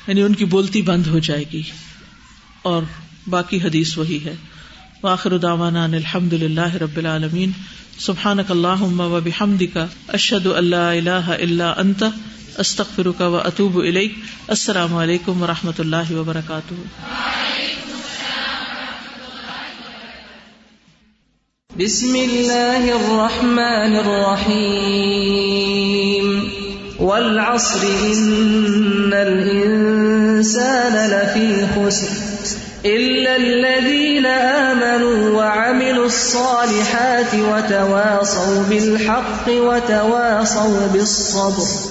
یعنی 0.07 0.21
ان 0.21 0.33
کی 0.33 0.45
بولتی 0.45 0.81
بند 0.81 1.07
ہو 1.07 1.19
جائے 1.19 1.43
گی۔ 1.53 1.61
اور 2.61 2.83
باقی 3.27 3.57
حدیث 3.57 3.97
وہی 3.97 4.19
ہے۔ 4.25 4.35
واخر 5.03 5.37
دعوانا 5.37 5.83
ان 5.83 5.93
الحمد 5.93 6.33
لله 6.33 6.77
رب 6.81 6.97
العالمين 6.97 7.51
سبحانك 7.99 8.51
اللهم 8.51 9.01
وبحمدك 9.01 9.77
اشهد 10.07 10.47
ان 10.47 10.65
لا 10.65 10.91
اله 10.91 11.33
الا 11.39 11.73
انت۔ 11.77 12.03
أستغفرك 12.59 13.21
وأتوب 13.21 13.79
إليك. 13.79 14.13
السلام 14.47 14.95
علیکم 14.95 15.41
و 15.41 15.47
رحمۃ 15.47 15.79
اللہ 15.79 16.11
وبرکاتہ 16.11 16.73
بسم 21.75 22.15
الله 22.15 22.95
الرحمن 22.95 23.95
الرحيم. 23.95 26.49
والعصر 26.99 27.83
إن 27.83 29.13
الإنسان 29.13 31.09
لفي 31.09 31.65
خسر. 31.75 32.07
إلا 32.83 33.35
الذين 33.35 34.25
آمنوا 34.25 35.29
وعملوا 35.29 36.05
الصالحات 36.05 37.33
وتواصوا 37.33 38.63
بالحق 38.67 39.47
وتواصوا 39.47 40.87
بالصبر. 40.91 41.90